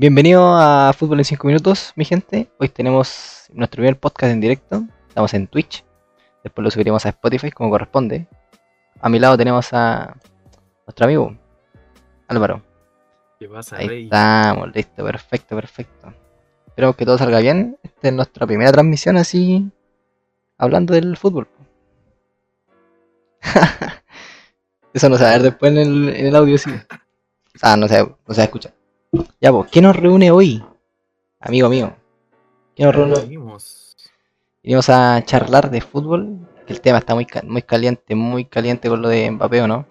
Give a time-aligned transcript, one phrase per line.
[0.00, 2.48] Bienvenido a Fútbol en 5 Minutos, mi gente.
[2.58, 4.84] Hoy tenemos nuestro primer podcast en directo.
[5.08, 5.84] Estamos en Twitch.
[6.44, 8.28] Después lo subiremos a Spotify como corresponde.
[9.00, 10.16] A mi lado tenemos a
[10.86, 11.36] nuestro amigo
[12.28, 12.62] Álvaro.
[13.40, 14.04] ¿Qué pasa, Ahí Rey?
[14.04, 16.14] estamos, listo, perfecto, perfecto.
[16.68, 17.76] Esperamos que todo salga bien.
[17.82, 19.68] Esta es nuestra primera transmisión así,
[20.58, 21.48] hablando del fútbol.
[24.92, 26.70] Eso no se va a ver después en el, en el audio, sí.
[27.62, 28.77] Ah, no se, no se va a escuchar.
[29.40, 30.62] Ya, pues, ¿qué nos reúne hoy?
[31.40, 31.96] Amigo mío.
[32.74, 33.26] ¿Qué nos reúne hoy?
[34.62, 36.38] Vinimos a charlar de fútbol.
[36.66, 39.86] que El tema está muy, muy caliente, muy caliente con lo de Mbappé, ¿o no?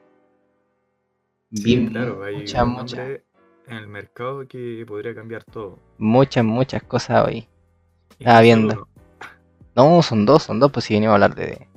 [1.53, 3.23] Sí, Vi claro, hay muchas, un muchas, nombre
[3.67, 5.79] en el mercado que podría cambiar todo.
[5.97, 7.47] muchas, muchas cosas hoy.
[8.19, 8.87] Estaba viendo.
[9.75, 11.67] No, son dos, son dos, pues si venimos a hablar de,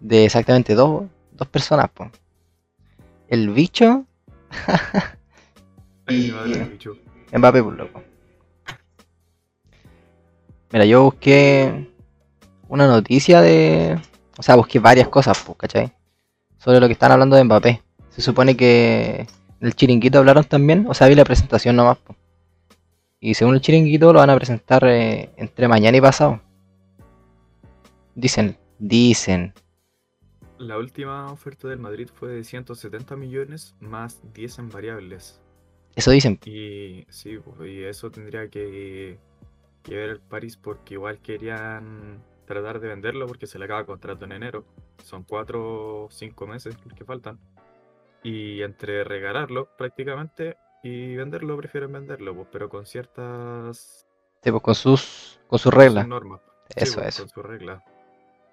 [0.00, 2.10] de exactamente dos, dos personas, pues.
[3.28, 4.06] El bicho,
[6.08, 6.32] y-.
[7.36, 8.02] Mbappé, pues loco.
[10.72, 11.88] Mira, yo busqué
[12.68, 14.00] una noticia de.
[14.36, 15.92] O sea, busqué varias cosas, pues, ¿cachai?
[16.58, 17.82] Sobre lo que están hablando de Mbappé.
[18.10, 19.26] Se supone que
[19.60, 22.18] en el chiringuito hablaron también, o sea, vi la presentación nomás, pues.
[23.20, 26.40] Y según el chiringuito lo van a presentar eh, entre mañana y pasado.
[28.14, 29.54] Dicen, dicen.
[30.58, 35.40] La última oferta del Madrid fue de 170 millones más 10 en variables.
[35.96, 36.40] Eso dicen.
[36.44, 39.18] Y sí, pues, y eso tendría que,
[39.82, 43.86] que ver el París porque igual querían tratar de venderlo porque se le acaba el
[43.86, 44.66] contrato en enero.
[45.02, 47.38] Son 4 o 5 meses los que faltan.
[48.22, 54.06] Y entre regalarlo prácticamente y venderlo, prefieren venderlo, pues, pero con ciertas
[54.42, 56.06] Sí, pues, con sus, con sus sus reglas.
[56.06, 56.40] normas.
[56.76, 57.24] Eso, pues, eso.
[57.24, 57.82] Con sus reglas.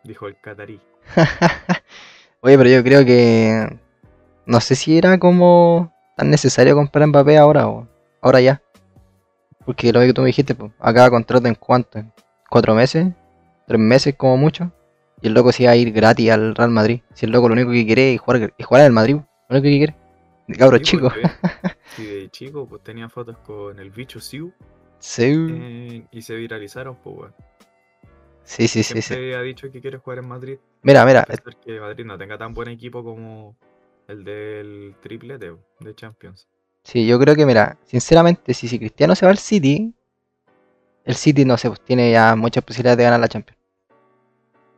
[0.03, 0.81] Dijo el catarí.
[2.41, 3.79] Oye, pero yo creo que.
[4.45, 7.87] No sé si era como tan necesario comprar Mbappé ahora o
[8.21, 8.61] ahora ya.
[9.65, 11.99] Porque lo que tú me dijiste, pues, acaba contrato en cuánto?
[11.99, 12.11] ¿En
[12.49, 13.07] ¿Cuatro meses?
[13.67, 14.71] ¿Tres meses como mucho?
[15.21, 17.01] Y el loco se iba a ir gratis al Real Madrid.
[17.13, 19.63] Si el loco lo único que quiere es jugar, es jugar al Madrid, lo único
[19.63, 19.95] que quiere.
[20.47, 21.11] El cabro Sí, chico.
[21.95, 24.51] Si de chico pues tenía fotos con el bicho Siu
[24.99, 27.35] Sí, eh, y se viralizaron, pues weón.
[28.43, 29.33] sí, sí, sí, Siempre sí.
[29.33, 30.57] ha dicho que quiere jugar en Madrid.
[30.83, 31.25] Mira, mira,
[31.63, 33.55] que Madrid no tenga tan buen equipo como
[34.07, 36.47] el del triplete de Champions.
[36.83, 39.93] Sí, yo creo que, mira, sinceramente, si, si Cristiano se va al City,
[41.05, 43.59] el City, no sé, pues tiene ya muchas posibilidades de ganar la Champions.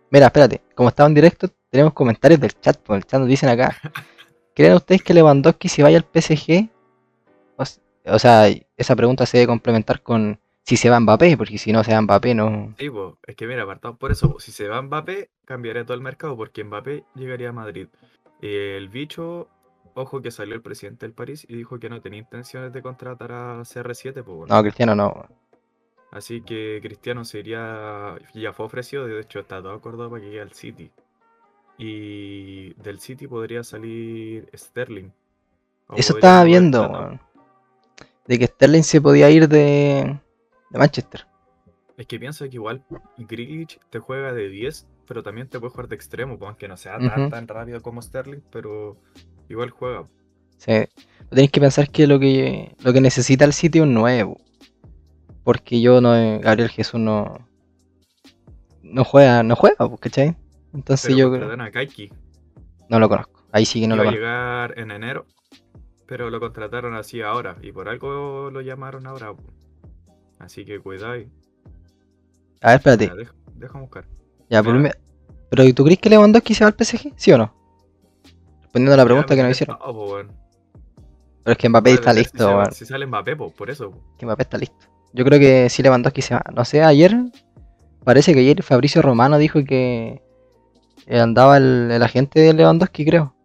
[0.09, 3.49] Mira, espérate, como estaba en directo, tenemos comentarios del chat, pues el chat nos dicen
[3.49, 3.75] acá.
[4.53, 6.69] ¿Creen ustedes que Lewandowski se vaya al PSG?
[8.05, 8.47] O, sea,
[8.77, 12.01] esa pregunta se debe complementar con si se va Mbappé, porque si no se va
[12.01, 12.75] Mbappé, no.
[12.77, 15.95] Sí, po, es que mira, apartado por eso, po, si se va Mbappé, cambiaría todo
[15.95, 17.87] el mercado porque Mbappé llegaría a Madrid.
[18.45, 19.47] El bicho,
[19.93, 23.31] ojo que salió el presidente del París y dijo que no tenía intenciones de contratar
[23.31, 24.53] a CR7, pues bueno.
[24.53, 25.25] No, Cristiano no.
[26.11, 30.41] Así que Cristiano sería, ya fue ofrecido, de hecho está todo acordado para que llegue
[30.41, 30.91] al City.
[31.77, 35.09] Y del City podría salir Sterling.
[35.95, 37.17] Eso estaba viendo.
[38.27, 40.19] De que Sterling se podía ir de,
[40.69, 41.25] de Manchester.
[41.95, 42.83] Es que pienso que igual
[43.17, 46.77] Grealish te juega de 10, pero también te puede jugar de extremo, pues, aunque no
[46.77, 48.97] sea tan, tan rápido como Sterling, pero
[49.49, 50.07] igual juega.
[50.57, 50.85] Sí.
[51.29, 54.37] Tenéis que pensar que lo que lo que necesita el sitio es un nuevo.
[55.43, 57.47] Porque yo no Gabriel Jesús no
[58.83, 60.35] no juega, no juega, pues, ¿cachai?
[60.73, 61.57] Entonces Pero yo creo, a
[62.89, 63.43] no lo conozco.
[63.51, 64.19] Ahí sí que no iba lo a conozco.
[64.19, 65.25] llegar en enero,
[66.05, 69.33] pero lo contrataron así ahora, y por algo lo llamaron ahora.
[69.33, 69.47] pues.
[70.39, 71.15] Así que cuidado.
[72.61, 73.13] A ver, espérate.
[73.55, 74.05] Deja buscar.
[74.53, 74.79] Ya, mira.
[74.79, 74.89] mi-
[75.49, 77.13] Pero ¿tú crees que Lewandowski se va al PSG?
[77.15, 77.53] ¿Sí o no?
[78.61, 79.75] Respondiendo a la pregunta que pero nos hicieron.
[79.79, 80.27] está, pues.
[81.43, 83.91] Pero es que Mbappé está listo, si, si sale Mbappé, pues, por eso.
[83.91, 84.03] pues.
[84.17, 84.87] Que Mbappé está listo.
[85.13, 86.43] Yo creo que si Lewandowski se va.
[86.53, 87.15] No sé, ayer
[88.03, 90.21] parece que ayer Fabricio Romano dijo que
[91.05, 93.35] eh, andaba el, el agente de Lewandowski, creo.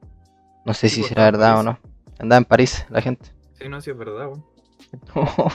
[0.65, 1.79] No sé Sí, si será verdad o no.
[2.19, 3.31] Andaba en París la gente.
[3.59, 4.45] Sí, no, sí es verdad, weón.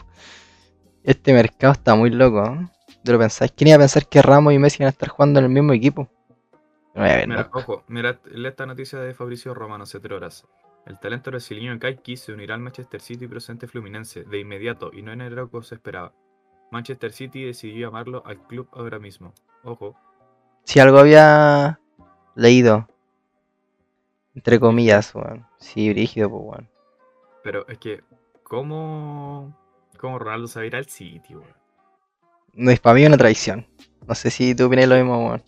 [1.03, 2.43] este mercado está muy loco.
[2.45, 2.67] ¿eh?
[3.03, 3.51] ¿Te lo pensáis?
[3.51, 5.73] ¿Quién iba a pensar que Ramos y Messi iban a estar jugando en el mismo
[5.73, 6.09] equipo?
[6.95, 7.49] No voy a ver, Mira, no.
[7.53, 10.47] ojo, mira lee esta noticia de Fabricio Romano hace tres horas.
[10.85, 15.11] El talento brasileño Kaiki se unirá al Manchester City procedente fluminense de inmediato y no
[15.13, 16.13] en enero como se esperaba.
[16.71, 19.33] Manchester City decidió llamarlo al club ahora mismo.
[19.63, 19.95] Ojo,
[20.65, 21.79] Si algo había
[22.35, 22.87] leído.
[24.35, 25.47] Entre comillas, weón.
[25.57, 26.69] Sí, brígido, pues, weón.
[27.41, 28.03] pero es que,
[28.43, 29.55] ¿cómo,
[29.99, 31.53] cómo Ronaldo se va a ir al City, weón?
[32.53, 33.65] No es para mí una traición.
[34.07, 35.43] No sé si tú opinas lo mismo, weón.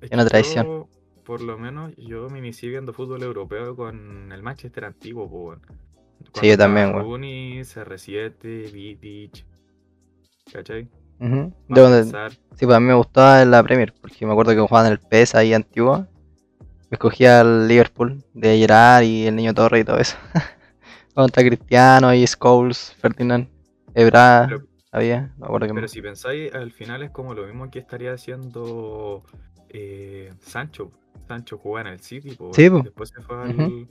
[0.00, 0.66] Es una traición.
[0.66, 0.88] yo,
[1.24, 5.60] por lo menos, yo me inicié viendo fútbol europeo con el Manchester antiguo, weón.
[6.32, 7.02] Cuando yo también, weón.
[7.04, 9.44] Rooney, CR7, Vidic,
[10.52, 10.88] ¿cachai?
[11.18, 12.04] De donde-
[12.54, 15.00] Sí, pues a mí me gustaba la Premier, porque me acuerdo que jugaban en el
[15.00, 16.06] PES ahí antiguo.
[16.90, 20.16] Me escogía el Liverpool de Gerard y el Niño Torre y todo eso.
[21.14, 23.48] Contra Cristiano y Scholes, Ferdinand,
[23.94, 27.44] Ebra, Pero- había, no me acuerdo qué Pero si pensáis, al final es como lo
[27.46, 29.22] mismo que estaría haciendo
[29.68, 30.90] eh, Sancho.
[31.26, 32.80] Sancho jugaba en el City, po, Sí, po.
[32.82, 33.88] después se fue al-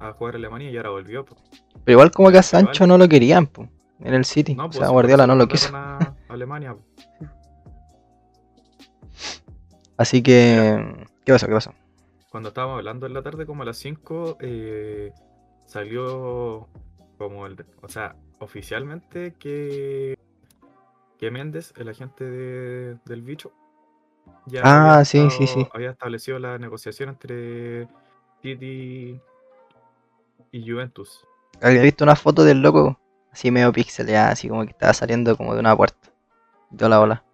[0.00, 1.24] a jugar a Alemania y ahora volvió.
[1.24, 1.36] po.
[1.84, 3.68] Pero igual como que a Sancho no lo querían, pues,
[4.00, 4.54] en el City.
[4.54, 5.74] No, o pues, sea, Guardiola no lo quiso.
[5.76, 5.98] a
[6.28, 6.74] Alemania.
[6.74, 6.84] po.
[9.96, 11.46] Así que, ¿qué pasó?
[11.46, 11.74] ¿Qué pasó?
[12.30, 15.12] Cuando estábamos hablando en la tarde, como a las 5, eh,
[15.66, 16.68] salió
[17.18, 17.56] como el.
[17.82, 20.16] O sea, oficialmente que.
[21.18, 23.52] Que Méndez, el agente de- del bicho,
[24.46, 25.70] ya Ah, había sí, sí, estado- sí.
[25.74, 27.88] había establecido la negociación entre
[28.42, 29.20] City
[30.52, 31.26] y Juventus.
[31.60, 32.98] Había visto una foto del loco,
[33.32, 36.08] así medio pixeleada, así como que estaba saliendo como de una puerta.
[36.70, 37.24] De la bola.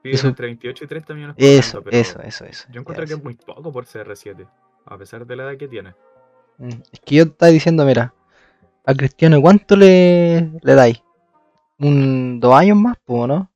[0.00, 2.68] Piden Eso- entre 28 y 30 millones por Eso, pero eso, eso, eso.
[2.70, 4.46] Yo encuentro que es muy poco por CR7,
[4.86, 5.94] a pesar de la edad que tiene.
[6.58, 8.14] Mm, Es que yo estaba diciendo, mira,
[8.86, 11.02] a Cristiano, ¿cuánto le, le dais?
[11.78, 13.50] ¿Un dos años más, pues, no?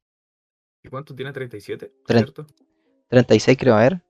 [0.83, 1.33] ¿Y cuánto tiene?
[1.33, 1.91] ¿37?
[2.07, 2.47] Tre- ¿Cierto?
[3.09, 4.01] 36 creo, a ver.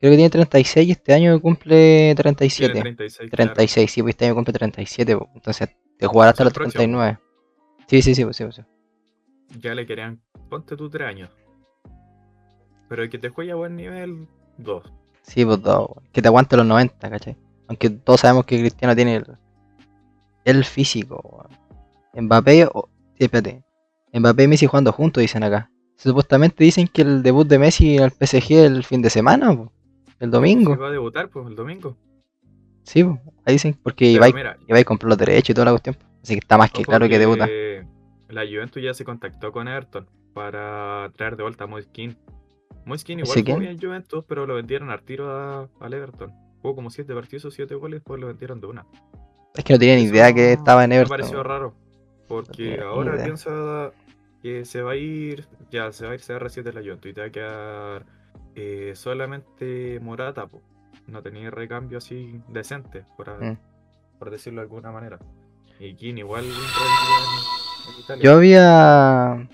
[0.00, 2.72] Creo que tiene 36 y este año cumple 37.
[2.72, 3.30] Tiene 36.
[3.30, 3.52] claro.
[3.54, 5.68] 36, sí, pues este año cumple 37, pues, entonces
[5.98, 6.78] te jugará hasta los el próximo.
[6.78, 7.18] 39.
[7.88, 8.62] Sí, sí, sí, pues, sí, pues, sí.
[9.60, 11.30] Ya le querían, ponte tú 3 años.
[12.88, 14.26] Pero el que te juegue a buen nivel,
[14.58, 14.82] 2.
[15.22, 16.08] Sí, pues dos, weón.
[16.12, 17.36] que te aguante los 90, ¿cachai?
[17.66, 19.26] Aunque todos sabemos que Cristiano tiene el,
[20.44, 21.20] el físico,
[22.14, 22.24] weón.
[22.26, 22.68] Mbappé,
[23.24, 23.62] espérate.
[24.12, 25.70] Mbappé y Messi jugando juntos, dicen acá.
[25.96, 29.72] Supuestamente dicen que el debut de Messi el PSG el fin de semana, po,
[30.20, 30.76] el domingo.
[30.76, 31.96] va a debutar, pues, el domingo.
[32.84, 35.96] Sí, po, ahí dicen, porque Ibai, mira, Ibai compró los derechos y toda la cuestión.
[36.22, 37.48] Así que está más que claro que debuta.
[38.28, 42.16] La Juventus ya se contactó con Everton para traer de vuelta a Moiskin.
[42.84, 46.32] Moiskin igual ¿Ese jugó bien en Juventus, pero lo vendieron al tiro a- al Everton.
[46.62, 48.86] Jugó como 7 partidos, 7 goles, después lo vendieron de una.
[49.54, 51.10] Es que no tenía ni idea que estaba en Me Everton.
[51.16, 51.46] pareció weón.
[51.46, 51.74] raro.
[52.28, 53.24] Porque ahora idea.
[53.24, 53.90] piensa
[54.42, 55.46] que se va a ir.
[55.70, 58.06] Ya, se va a ir CR7 de la Juventus y te va a quedar
[58.54, 60.46] eh, solamente Morata.
[60.46, 60.60] po.
[61.06, 63.58] No tenía recambio así decente, por, a- Mm.
[64.18, 65.18] por decirlo de alguna manera.
[65.80, 66.44] Y Kin igual
[68.08, 68.20] en, en.
[68.20, 69.48] Yo había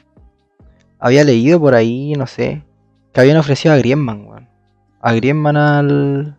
[0.99, 2.65] había leído por ahí, no sé,
[3.13, 4.49] que habían ofrecido a Griezmann, weón.
[5.01, 6.37] A Griezmann al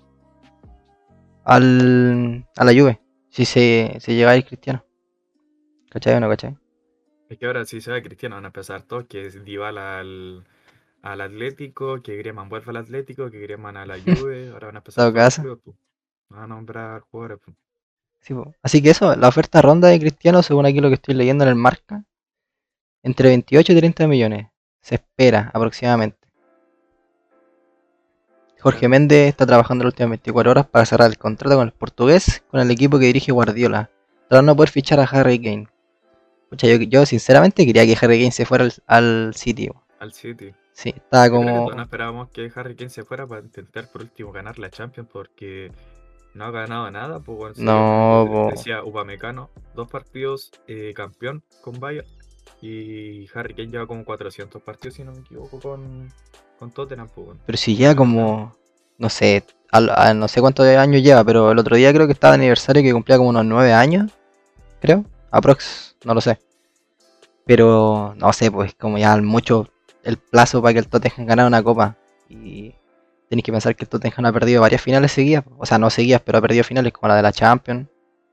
[1.43, 2.99] al a la Juve,
[3.29, 4.83] si se, se llega a ir Cristiano.
[5.95, 6.57] ¿Cachai o no cachai?
[7.29, 10.43] Es que ahora si se va Cristiano van a empezar todos, que es Dybala al,
[11.01, 14.79] al Atlético, que Griezmann vuelve al Atlético, que Griezmann a la Juve, ahora van a
[14.79, 15.73] empezar Todo todos clubes, po.
[16.27, 17.39] Van a nombrar jugadores.
[17.39, 17.53] po.
[18.19, 18.35] Sí.
[18.61, 21.51] Así que eso, la oferta ronda de Cristiano, según aquí lo que estoy leyendo en
[21.51, 22.03] el marca,
[23.01, 24.47] entre 28 y 30 millones.
[24.81, 26.27] Se espera aproximadamente.
[28.59, 28.89] Jorge.
[28.89, 32.59] Méndez está trabajando las últimas 24 horas para cerrar el contrato con el portugués con
[32.59, 33.89] el equipo que dirige Guardiola,
[34.27, 35.69] tras no poder fichar a Harry Kane.
[36.55, 39.69] Pucha, yo, yo sinceramente quería que Harry Kane se fuera al, al City.
[39.99, 40.53] Al City.
[40.73, 41.71] Sí, estaba como...
[41.71, 45.71] no esperábamos que Harry Kane se fuera para intentar por último ganar la Champions porque
[46.33, 47.19] no ha ganado nada.
[47.19, 48.49] Pues, bueno, No, po.
[48.51, 52.07] decía Upamecano, dos partidos eh, campeón con Bayern
[52.61, 56.11] y Harry Kane lleva como 400 partidos si no me equivoco con,
[56.57, 57.09] con Tottenham.
[57.13, 57.41] Pues, bueno.
[57.45, 58.55] Pero si lleva como...
[58.97, 62.13] No sé, al- a- no sé cuántos años lleva, pero el otro día creo que
[62.13, 64.09] estaba de aniversario que cumplía como unos 9 años.
[64.81, 65.03] Creo.
[65.31, 66.39] Aprox, no lo sé.
[67.45, 69.69] Pero no sé, pues como ya mucho
[70.03, 71.97] el plazo para que el Tottenham ganara una copa.
[72.29, 72.73] Y
[73.29, 75.43] tenéis que pensar que el Tottenham ha perdido varias finales seguidas.
[75.57, 77.87] O sea, no seguidas, pero ha perdido finales como la de la Champions,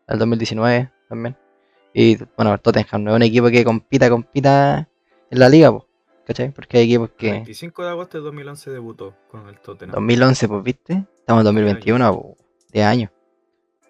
[0.09, 1.37] del 2019 también.
[1.95, 4.89] Y bueno, el Tottenham no es un equipo que compita, compita
[5.31, 5.85] en la liga, pues,
[6.27, 6.51] ¿cachai?
[6.51, 7.33] Porque hay equipos El que...
[7.33, 9.95] 25 de agosto de 2011 debutó con el Tottenham.
[9.95, 11.05] 2011, pues, ¿viste?
[11.19, 12.37] Estamos en 2021, pues,
[12.73, 13.11] de año.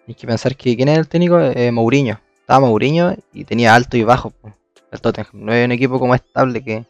[0.07, 2.19] Hay que pensar que quién era el técnico, eh, Mourinho.
[2.41, 4.53] Estaba Mourinho y tenía alto y bajo, pues,
[4.93, 5.29] el Tottenham.
[5.33, 6.85] No es un equipo como estable que,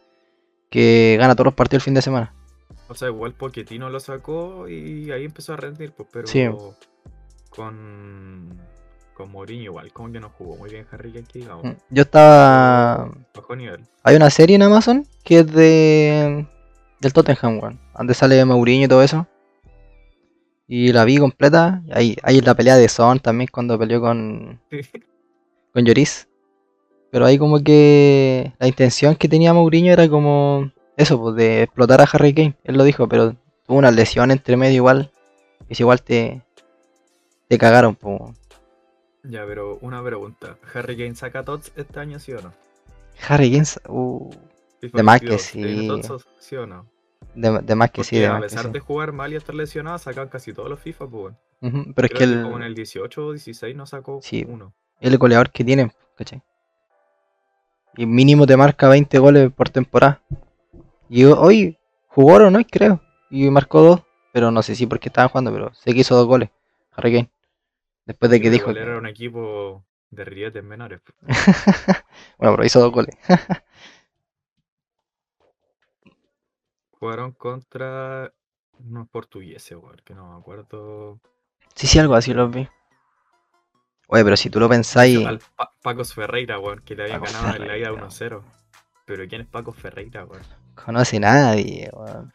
[0.69, 2.33] que gana todos los partidos el fin de semana.
[2.89, 6.45] O sea, igual Pochettino lo sacó y ahí empezó a rendir, pues, pero Sí.
[7.49, 8.59] con,
[9.13, 11.63] con Mourinho igual, como que no jugó muy bien Harry Kane, digamos.
[11.63, 13.11] Mm, Yo estaba...
[13.33, 13.81] Bajo nivel.
[14.03, 16.45] Hay una serie en Amazon que es de
[16.99, 17.79] del Tottenham, weón.
[17.97, 19.27] Donde sale Mourinho y todo eso.
[20.67, 21.81] Y la vi completa.
[21.91, 24.61] Ahí, ahí la pelea de Son también cuando peleó con,
[25.73, 26.27] con Lloris.
[27.13, 32.01] Pero ahí como que la intención que tenía Mourinho era como eso, pues de explotar
[32.01, 32.55] a Harry Kane.
[32.63, 33.35] Él lo dijo, pero
[33.67, 35.11] tuvo una lesión entre medio igual.
[35.69, 36.41] Y si igual te,
[37.47, 38.19] te cagaron, pues.
[39.23, 40.57] Ya, pero una pregunta.
[40.73, 42.51] ¿Harry Kane saca tots este año, sí o no?
[43.27, 44.31] Harry Kane, uh,
[44.81, 45.87] De más que 22, ¿tiene sí.
[46.07, 46.87] tots, sí o no?
[47.35, 48.71] de, de más que sí, de a más que pesar sí.
[48.71, 51.37] de jugar mal y estar lesionado, sacan casi todos los FIFA, pues bueno.
[51.61, 54.43] Pero es Creo que que el, como en el 18 o 16 no sacó Sí.
[54.49, 54.73] uno.
[54.99, 56.41] el goleador que tiene, ¿cachai?
[57.95, 60.21] Y mínimo te marca 20 goles por temporada.
[61.09, 63.01] Y ho- hoy jugó o no, creo.
[63.29, 64.01] Y marcó dos,
[64.33, 66.49] pero no sé si porque estaban jugando, pero sé que hizo dos goles.
[66.93, 67.31] Harry Kane.
[68.05, 71.01] Después de que dijo era un equipo de rilletes menores.
[71.01, 71.17] pues.
[72.37, 73.15] bueno, pero hizo dos goles.
[76.91, 78.33] Jugaron contra
[78.79, 81.19] unos portugueses, que no me acuerdo.
[81.75, 82.67] Sí, sí, algo así lo vi.
[84.07, 85.25] Oye, pero si tú lo pensáis...
[85.25, 88.07] Al Pa- Pacos Ferreira, weón, que le Pacos ganado en la ida Ferreira.
[88.09, 88.41] 1-0.
[89.05, 90.41] Pero ¿quién es Paco Ferreira, weón?
[90.75, 92.31] conoce nadie, weón.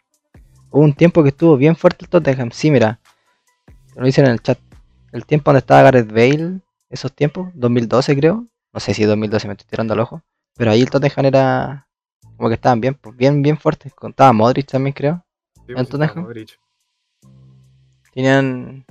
[0.70, 2.50] Hubo un tiempo que estuvo bien fuerte el Tottenham.
[2.52, 3.00] Sí, mira.
[3.96, 4.58] Lo dicen en el chat.
[5.12, 6.60] El tiempo donde estaba Gareth Bale,
[6.90, 8.46] esos tiempos, 2012 creo.
[8.72, 10.22] No sé si 2012 me estoy tirando al ojo.
[10.56, 11.88] Pero ahí el Tottenham era
[12.36, 13.94] como que estaban bien, pues, bien, bien fuertes.
[13.94, 15.24] Contaba Modric también, creo.
[15.54, 16.24] Sí, ¿En pues, Tottenham?
[16.24, 16.58] Modric.
[18.12, 18.84] Tenían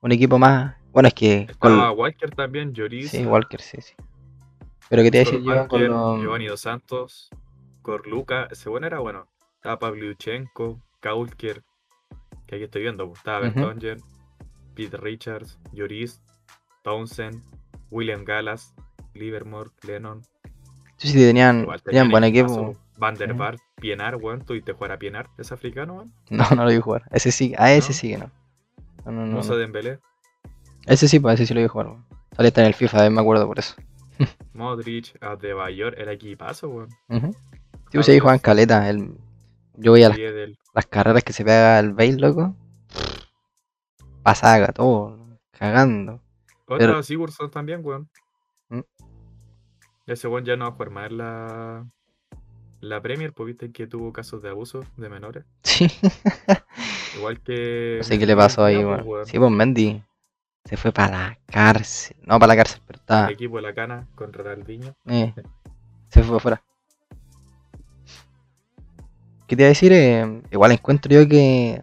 [0.00, 0.76] un equipo más.
[0.98, 1.74] Bueno, es que con.
[1.74, 3.12] Estaba Walker también, Lloris.
[3.12, 3.94] Sí, Walker, sí, sí.
[4.88, 6.20] Pero que te iba a decir yo con los.
[6.20, 7.30] Giovanni Dos Santos,
[7.82, 9.28] Corluca, ese bueno era bueno.
[9.54, 11.62] Estaba Pavlyuchenko, Kaulker,
[12.48, 13.60] que aquí estoy viendo, pues, estaba Ujú.
[13.60, 14.02] Bertongen,
[14.74, 16.20] Pete Richards, Lloris,
[16.82, 17.44] Townsend,
[17.92, 18.74] William Gallas,
[19.14, 20.22] Livermore, Lennon.
[20.96, 22.72] Sí, sí, tenían, Igual tenían buen equipo.
[22.72, 22.76] pues.
[22.96, 23.34] Van der.
[23.34, 26.12] Vaart, Pienaar, weón, tú y te jugar a Pienaar, es africano, weón.
[26.30, 27.04] No, no lo vi jugar.
[27.12, 27.94] Ese sí, a ese ¿No?
[27.94, 28.30] sí que no.
[29.04, 29.58] No, no, no, Musa no.
[29.58, 30.00] Dembélé,
[30.88, 31.86] Ese sí, pues ese sí lo vi jugar.
[31.88, 32.04] weón.
[32.36, 33.74] Hasta en el FIFA, eh, me acuerdo por eso.
[34.54, 36.88] Modric, Adebayor, el equipazo, weón.
[37.08, 37.32] Ujú.
[37.32, 38.88] Sí, pues ahí juegan caleta.
[38.88, 39.12] El...
[39.74, 40.18] Yo veía las,
[40.74, 42.54] las carreras que se pega el Bale, loco.
[44.22, 45.16] Pasaga, todo.
[45.52, 46.20] Cagando.
[46.66, 48.08] Otra Pero- Sigurdsson también, weón.
[48.68, 48.80] Mm.
[50.06, 51.86] Ese weón ya no va a jugar más en la,
[52.80, 55.44] la Premier, pues viste que tuvo casos de abuso de menores.
[55.62, 55.86] Sí.
[57.16, 57.96] Igual que.
[57.98, 59.06] No sé qué le pasó ahí, pues, weón.
[59.06, 59.26] weón.
[59.26, 60.02] Sí, pues Mendy
[60.64, 62.16] se fue para la cárcel.
[62.24, 63.26] No para la cárcel, pero está.
[63.26, 64.94] El equipo de la cana con Ronaldinho.
[65.06, 65.32] Eh,
[66.08, 66.62] se fue fuera.
[69.46, 69.92] ¿Qué te iba a decir?
[69.92, 71.82] Eh, igual encuentro yo que.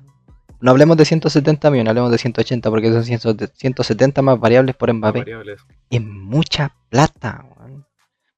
[0.62, 3.20] No hablemos de 170 millones, hablemos de 180, porque son 100
[3.54, 5.20] 170 más variables por Mbappé.
[5.20, 5.62] variables.
[5.90, 7.86] Es mucha plata, weón.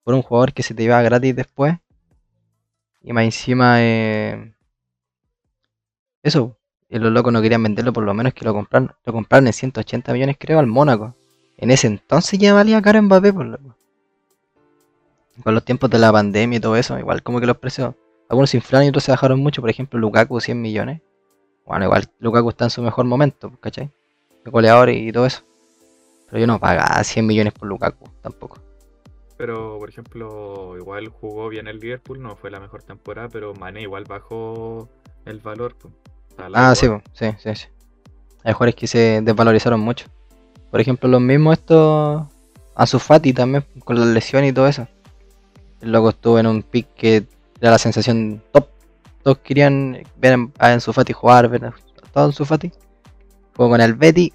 [0.03, 1.75] Por un jugador que se te iba gratis después.
[3.01, 4.53] Y más encima, eh,
[6.23, 6.56] eso.
[6.89, 8.91] Y los locos no querían venderlo, por lo menos que lo compraron.
[9.05, 11.15] Lo compraron en 180 millones, creo, al Mónaco.
[11.57, 13.75] En ese entonces ya valía caro Mbappé, por loco.
[15.43, 17.93] Con los tiempos de la pandemia y todo eso, igual como que los precios.
[18.29, 19.61] Algunos se inflaron y otros se bajaron mucho.
[19.61, 21.01] Por ejemplo, Lukaku 100 millones.
[21.65, 23.91] Bueno, igual Lukaku está en su mejor momento, ¿cachai?
[24.45, 25.43] De goleador y todo eso.
[26.27, 28.59] Pero yo no pagaba 100 millones por Lukaku, tampoco.
[29.37, 33.81] Pero, por ejemplo, igual jugó bien el Liverpool, no fue la mejor temporada, pero Mané
[33.81, 34.89] igual bajó
[35.25, 35.75] el valor.
[35.75, 35.93] pues.
[36.53, 37.67] Ah, sí, sí, sí, sí.
[38.43, 40.07] Hay jugadores que se desvalorizaron mucho.
[40.71, 42.27] Por ejemplo, los mismos estos.
[42.75, 44.87] Ansu Fati también, con las lesiones y todo eso.
[45.81, 47.25] El loco estuvo en un pick que
[47.59, 48.67] era la sensación top.
[49.23, 51.73] Todos querían ver a Ansu Fati jugar, ver a
[52.13, 52.71] todo Ansu Fati.
[53.55, 54.31] Jugó con el Betty.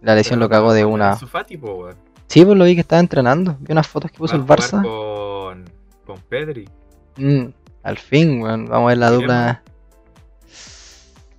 [0.00, 1.12] La lesión Pero lo cagó de una.
[1.12, 1.96] Ansu Fati, po, weón.
[2.26, 3.56] Sí, pues lo vi que estaba entrenando.
[3.60, 4.82] Vi unas fotos que puso el Barça.
[4.82, 5.64] Con,
[6.06, 6.68] con Pedri.
[7.16, 7.46] Mm,
[7.82, 8.66] al fin, weón.
[8.66, 9.62] Vamos a ver la dupla.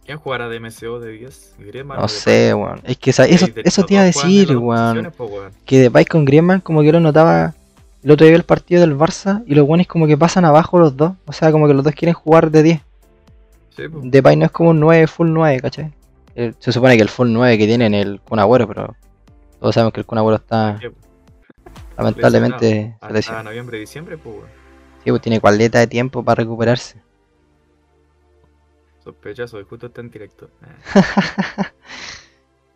[0.09, 1.53] ¿Quién jugará de MCO de 10?
[1.59, 2.81] Griezmann o No sé, weón.
[2.83, 5.13] Es que esa- eso, de- te iba a decir, weón.
[5.65, 7.53] Que Depay con Griezmann como que lo notaba
[8.01, 10.97] el otro día el partido del Barça y los buenos como que pasan abajo los
[10.97, 11.11] dos.
[11.27, 12.81] O sea, como que los dos quieren jugar de 10.
[13.77, 13.83] Sí.
[14.01, 15.93] Depay no es como un 9, full 9, ¿cachai?
[16.57, 18.95] Se supone que el full 9 que tienen el Kun Agüero, pero
[19.59, 20.87] todos sabemos que el Kun Agüero está Sí,
[21.95, 23.43] lamentablemente se Hasta lesionó.
[23.43, 24.47] noviembre, diciembre, pues, weón.
[25.03, 26.97] Sí, pues tiene cualeta de tiempo para recuperarse.
[29.03, 30.49] Sospechoso, justo está en directo.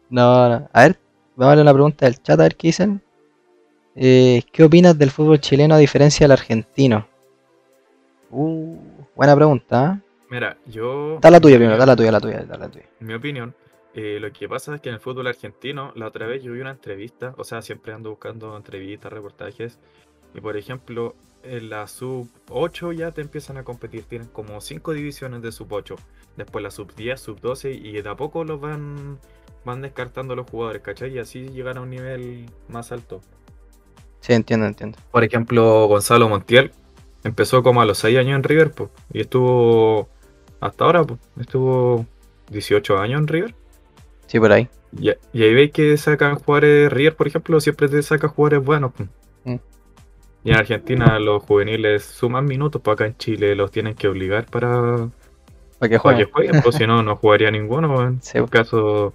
[0.10, 0.70] No, no.
[0.74, 1.00] A ver,
[1.36, 3.01] vamos a darle una pregunta del chat a ver qué dicen.
[3.96, 7.08] Eh, ¿Qué opinas del fútbol chileno a diferencia del argentino?
[8.30, 8.77] Uh,
[9.15, 10.00] buena pregunta.
[10.00, 10.25] ¿eh?
[10.30, 11.18] Mira, yo.
[11.20, 12.86] Da la tuya primero, da la tuya, la tuya, da la tuya.
[13.00, 13.56] En mi opinión,
[13.96, 16.62] eh, lo que pasa es que en el fútbol argentino, la otra vez yo vi
[16.62, 19.80] una entrevista, o sea, siempre ando buscando entrevistas, reportajes,
[20.36, 24.93] y por ejemplo, en la sub 8 ya te empiezan a competir, tienen como 5
[24.93, 25.95] divisiones de sub 8,
[26.38, 29.19] después la sub 10, sub 12, y de a poco los van,
[29.65, 31.13] van descartando los jugadores, ¿cachai?
[31.13, 33.21] Y así llegan a un nivel más alto.
[34.21, 34.97] Sí, entiendo, entiendo.
[35.12, 36.71] Por ejemplo, Gonzalo Montiel
[37.23, 40.09] empezó como a los 6 años en River, po, y estuvo
[40.59, 42.05] hasta ahora, po, estuvo
[42.50, 43.55] 18 años en River.
[44.27, 44.69] Sí, por ahí.
[44.97, 48.93] Y, y ahí veis que sacan jugadores, River, por ejemplo, siempre te saca jugadores buenos.
[48.95, 49.09] pues.
[50.43, 54.45] Y en Argentina los juveniles suman minutos, pues acá en Chile los tienen que obligar
[54.45, 55.09] para,
[55.79, 56.25] Para que para que jueguen.
[56.25, 57.95] jueguen, pues si no, no jugaría ninguno.
[57.95, 58.21] weón.
[58.21, 59.13] Sí, el caso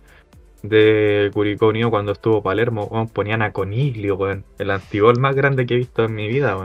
[0.62, 4.18] de Curicó Unido cuando estuvo Palermo, ponían a Coniglio,
[4.58, 6.56] el antigol más grande que he visto en mi vida.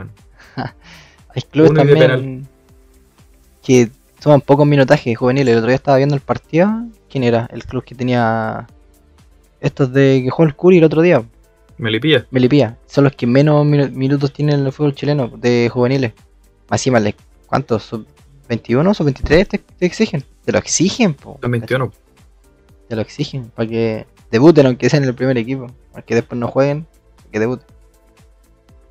[0.56, 2.48] Hay clubes también
[3.62, 3.90] que
[4.20, 5.52] toman pocos minutajes juveniles.
[5.52, 6.70] El otro día estaba viendo el partido.
[7.08, 7.48] ¿Quién era?
[7.52, 8.66] El club que tenía
[9.60, 11.22] estos de que jugó el Curi el otro día.
[11.78, 12.26] Melipilla.
[12.30, 12.78] Melipilla.
[12.86, 16.12] Son los que menos minu- minutos tienen en el fútbol chileno de juveniles.
[16.68, 17.14] Más encima, le-
[17.46, 17.82] ¿cuántos?
[17.82, 18.06] ¿Sub
[18.48, 18.94] 21?
[18.94, 20.22] ¿Sub 23 te, te exigen?
[20.44, 21.38] Te lo exigen, po.
[21.40, 21.92] Son 21.
[22.88, 23.50] Te lo exigen.
[23.54, 25.66] Para que debuten, aunque sea en el primer equipo.
[25.92, 26.86] Para que después no jueguen,
[27.32, 27.66] que debuten.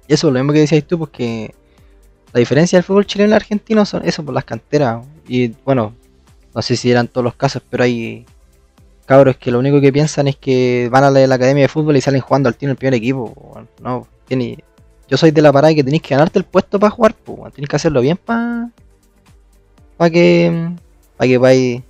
[0.08, 1.54] Y eso, lo mismo que decías tú, porque
[2.34, 5.06] la diferencia del fútbol chileno y el argentino son eso, por las canteras.
[5.28, 5.96] Y bueno,
[6.54, 8.26] no sé si eran todos los casos, pero hay
[9.06, 12.02] cabros que lo único que piensan es que van a la, academia de fútbol y
[12.02, 13.66] salen jugando al tiro el primer equipo.
[13.82, 14.08] No,
[15.08, 17.70] yo soy de la parada que tenéis que ganarte el puesto para jugar, pues, tenéis
[17.70, 18.70] que hacerlo bien para
[19.98, 20.72] para que
[21.18, 21.82] para que podáis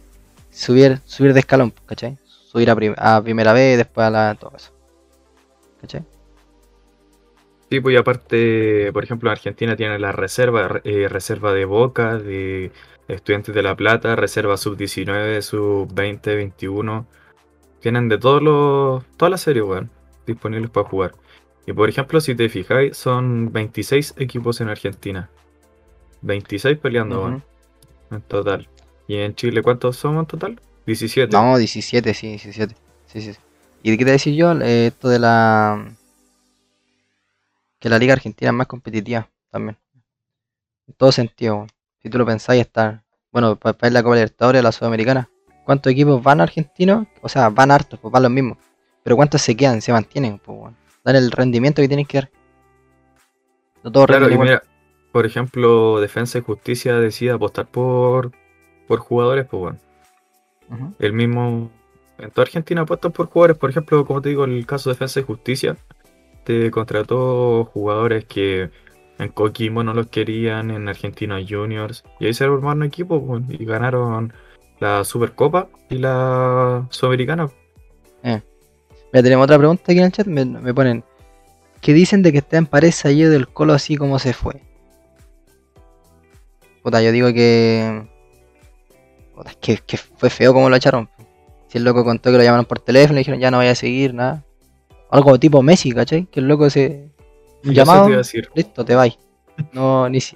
[0.51, 2.17] subir subir de escalón, ¿cachai?
[2.25, 4.71] Subir a, prim- a primera vez, después a la todo eso.
[5.81, 6.03] ¿Cachai?
[7.69, 11.65] Sí, pues y aparte, por ejemplo, en Argentina tiene la reserva, re- eh, reserva de
[11.65, 12.71] Boca, de
[13.07, 17.05] Estudiantes de La Plata, reserva sub-19, sub-20, 21.
[17.81, 19.89] Tienen de todos los, todas las series, weón,
[20.25, 21.15] disponibles para jugar.
[21.65, 25.29] Y por ejemplo, si te fijáis, son 26 equipos en Argentina.
[26.21, 27.25] 26 peleando, Ujú.
[27.25, 27.43] weón,
[28.11, 28.69] en total.
[29.07, 30.61] Y en Chile, ¿cuántos somos en total?
[30.85, 31.35] 17.
[31.35, 32.75] No, 17, sí, 17.
[33.07, 33.33] Sí, sí.
[33.33, 33.39] sí.
[33.81, 34.53] ¿Y de qué te decir yo?
[34.61, 35.93] Eh, esto de la.
[37.79, 39.77] Que la Liga Argentina es más competitiva también.
[40.87, 41.55] En todo sentido.
[41.55, 41.69] weón.
[42.03, 43.01] Si tú lo pensáis, estar.
[43.31, 45.29] Bueno, para ir la Copa Libertadores, la Sudamericana.
[45.65, 47.07] ¿Cuántos equipos van argentinos?
[47.21, 48.57] O sea, van hartos, pues van los mismos.
[49.03, 49.81] Pero ¿cuántos se quedan?
[49.81, 50.75] Se mantienen, pues, weón.
[51.05, 52.31] Dan el rendimiento que tienen que dar.
[53.83, 54.61] No todos Claro, y mira,
[55.11, 58.31] por ejemplo, Defensa y Justicia decide apostar por,
[58.87, 59.79] por jugadores, pues bueno.
[60.99, 61.71] El mismo.
[62.17, 63.57] En toda Argentina apuestan por jugadores.
[63.57, 65.77] Por ejemplo, como te digo, el caso de Defensa y Justicia.
[66.43, 68.69] Te contrató jugadores que
[69.23, 72.03] en Coquimbo no los querían, en Argentina Juniors.
[72.19, 74.33] Y ahí se armaron equipos y ganaron
[74.79, 77.49] la Supercopa y la Sudamericana.
[79.13, 80.25] Mira, tenemos otra pregunta aquí en el chat.
[80.25, 81.03] Me, ponen.
[81.81, 84.59] ¿Qué dicen de que está en pared salido del colo así como se fue?
[86.81, 88.07] Puta, yo digo que.
[89.35, 91.09] Puta, es que, fue feo como lo echaron.
[91.67, 93.75] Si el loco contó que lo llamaron por teléfono y dijeron ya no voy a
[93.75, 94.43] seguir, nada.
[95.11, 96.25] Algo tipo Messi, ¿cachai?
[96.25, 97.11] Que el loco se.
[97.63, 98.49] Llamado, te iba a decir.
[98.55, 99.17] listo, te vais.
[99.71, 100.35] No, ni si.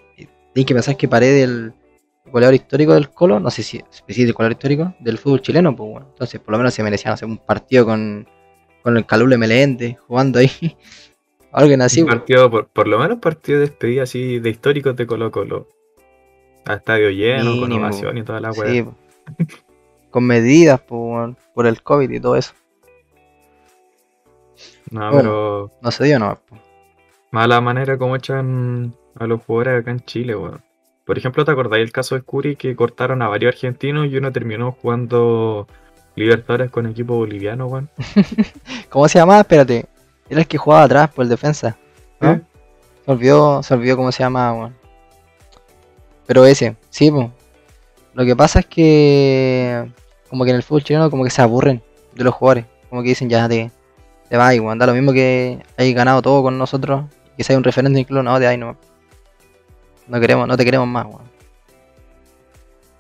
[0.54, 1.74] Tienes que pensar que Paredes, el
[2.32, 5.90] goleador histórico del Colo, no sé si es el goleador histórico del fútbol chileno, pues
[5.90, 6.08] bueno.
[6.10, 8.28] Entonces, por lo menos se merecían hacer un partido con,
[8.84, 10.50] con el Calule Melende jugando ahí.
[11.52, 12.18] Algo así, Un pues.
[12.18, 15.68] partido, por, por lo menos partido de despedida así de históricos de Colo Colo.
[16.66, 18.86] A estadio lleno, con Mínimo, ovación y toda la Sí, weá.
[18.86, 18.96] po.
[20.12, 22.54] con medidas po, weón, por el COVID y todo eso.
[24.92, 25.18] No, Bueno.
[25.18, 26.36] pero No se dio, no.
[26.48, 26.58] po.
[27.32, 30.62] Mala manera como echan a los jugadores acá en Chile, weón.
[31.06, 34.32] Por ejemplo, ¿te acordáis el caso de Scuri que cortaron a varios argentinos y uno
[34.32, 35.68] terminó jugando
[36.16, 37.90] Libertadores con equipo boliviano, weón?
[38.90, 39.42] ¿Cómo se llamaba?
[39.42, 39.86] Espérate.
[40.30, 41.78] Era el que jugaba atrás por el defensa.
[42.20, 42.32] ¿no?
[42.32, 42.42] ¿Eh?
[43.06, 44.76] Se olvidó, se olvidó cómo se llamaba, weón.
[46.26, 47.32] Pero ese, sí, po.
[48.14, 49.90] Lo que pasa es que
[50.30, 51.82] como que en el fútbol chileno como que se aburren
[52.16, 52.66] de los jugadores.
[52.90, 53.72] Como que dicen ya te,
[54.28, 54.78] te vas, weón.
[54.78, 57.06] Da lo mismo que hayas ganado todo con nosotros.
[57.38, 58.78] Que sea un referente incluso, no, de ahí no.
[60.08, 61.38] No queremos, no te queremos más, weón.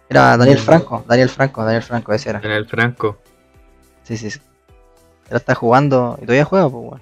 [0.10, 2.40] Era Daniel Franco, Daniel Franco, Daniel Franco, ese era.
[2.40, 3.18] En el Franco.
[4.04, 4.40] Sí, sí, sí.
[5.30, 7.02] Él está jugando y todavía juega, pues, weón.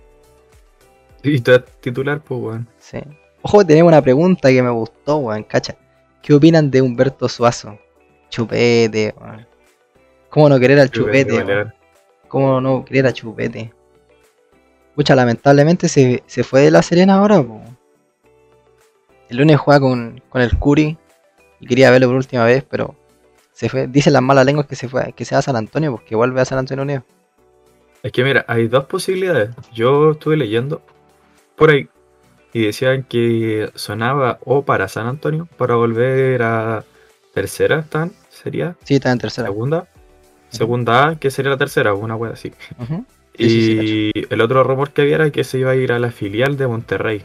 [1.24, 2.67] Y eres titular, pues, weón.
[2.80, 3.00] Sí.
[3.41, 5.76] Ojo, tenemos una pregunta que me gustó, weón, cacha.
[6.21, 7.78] ¿Qué opinan de Humberto Suazo?
[8.30, 9.48] Chupete, weón.
[10.30, 11.48] ¿Cómo no querer al chupete, weón?
[11.48, 11.76] Balear.
[12.28, 13.71] ¿Cómo no querer a chupete?
[14.95, 17.62] Pucha, lamentablemente se, se fue de la Serena ahora, po.
[19.29, 20.97] El lunes juega con, con el Curi
[21.60, 22.95] y quería verlo por última vez, pero
[23.51, 23.88] se fue.
[23.88, 26.15] Dicen las malas lenguas que se fue, que se va a San Antonio, pues que
[26.15, 27.03] vuelve a San Antonio Unido.
[28.03, 29.49] Es que mira, hay dos posibilidades.
[29.73, 30.81] Yo estuve leyendo
[31.55, 31.89] por ahí
[32.53, 36.86] y decían que sonaba o para San Antonio para volver a
[37.34, 38.13] tercera, ¿están?
[38.29, 38.75] ¿Sería?
[38.84, 39.47] Sí, está en tercera.
[39.47, 39.88] Segunda.
[40.49, 42.53] Segunda A, que sería la tercera, una wea así.
[42.79, 43.05] Ujú.
[43.38, 46.00] Sí, sí, Y el otro rumor que había era que se iba a ir a
[46.00, 47.24] la filial de Monterrey.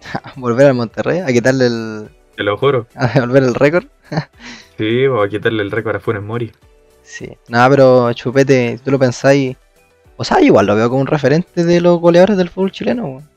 [0.36, 2.08] Volver al Monterrey, a quitarle el.
[2.36, 2.86] Te lo juro.
[2.94, 3.86] a volver el récord.
[4.76, 6.52] Sí, o a quitarle el récord a Funes Mori.
[7.02, 7.30] Sí.
[7.48, 9.56] Nada, pero Chupete, si tú lo pensáis,
[10.16, 13.28] O sea, igual lo veo como un referente de los goleadores del fútbol chileno, weón.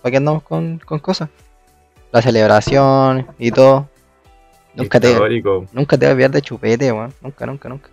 [0.00, 1.28] ¿Para qué andamos con, con cosas?
[2.12, 3.88] La celebración y todo.
[4.74, 5.14] Nunca te,
[5.72, 7.12] nunca te vas a olvidar de Chupete, weón.
[7.20, 7.90] Nunca, nunca, nunca.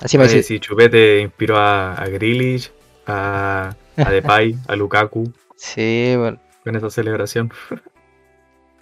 [0.00, 0.46] Así me Oye, decís.
[0.46, 2.70] sí, Chupete inspiró a, a Grealish,
[3.06, 6.40] a, a Depay, a Lukaku Sí, weón.
[6.64, 7.50] con esa celebración.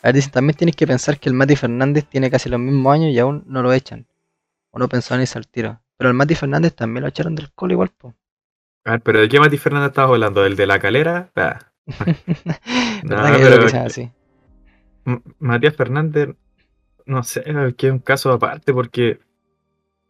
[0.02, 2.94] A ver, dicen, también tienes que pensar que el Mati Fernández tiene casi los mismos
[2.94, 4.06] años y aún no lo echan.
[4.70, 5.80] Uno pensó en irse al tiro.
[5.96, 8.14] Pero el Mati Fernández también lo echaron del colo igual, po.
[8.84, 10.44] A ver, pero ¿de qué Mati Fernández estabas hablando?
[10.46, 11.30] ¿El de la calera?
[11.34, 11.58] Ah,
[13.02, 14.10] ¿Verdad No, pero- que sea así?
[15.38, 16.30] Matías Fernández,
[17.06, 17.42] no sé,
[17.76, 19.18] que es un caso aparte porque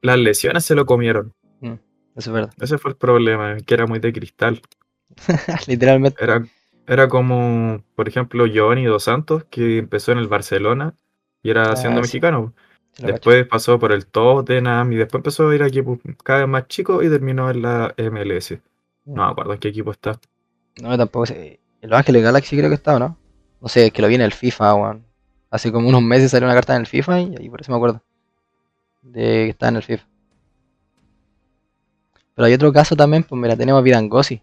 [0.06, 1.34] las lesiones se lo comieron.
[1.62, 2.52] Eso es verdad.
[2.60, 4.62] Ese fue el problema, que era muy de cristal.
[5.66, 6.22] Literalmente.
[6.22, 6.46] Era,
[6.86, 10.94] era como, por ejemplo, Giovanni Dos Santos, que empezó en el Barcelona
[11.42, 12.06] y era Ah, siendo sí.
[12.08, 12.54] mexicano.
[12.94, 13.06] cacho.
[13.12, 16.68] Después pasó por el Tottenham y después empezó a ir a equipos cada vez más
[16.68, 18.58] chicos y terminó en la MLS.
[19.04, 20.18] No me acuerdo en qué equipo está.
[20.80, 21.60] No, tampoco sé.
[21.82, 23.18] El Ángeles Galaxy creo que estaba, ¿no?
[23.60, 25.06] No sé, es que lo vi en el FIFA, weón.
[25.50, 27.76] Hace como unos meses salió una carta en el FIFA y ahí por eso me
[27.76, 28.02] acuerdo.
[29.12, 30.06] De que estaba en el FIFA.
[32.34, 34.42] Pero hay otro caso también, pues mira, tenemos a Vidangosi.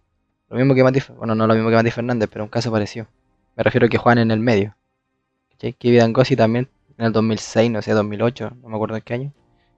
[0.50, 3.08] Lo mismo que Mati, bueno, no lo mismo que Mati Fernández, pero un caso parecido.
[3.56, 4.76] Me refiero a que juegan en el medio.
[5.52, 5.74] ¿Cachai?
[5.74, 9.34] Que Vidangosi también en el 2006, no sé, 2008, no me acuerdo en qué año.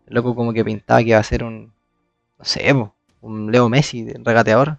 [0.08, 1.74] El loco como que pintaba que iba a ser un,
[2.38, 4.78] no sé, po, un Leo Messi, de regateador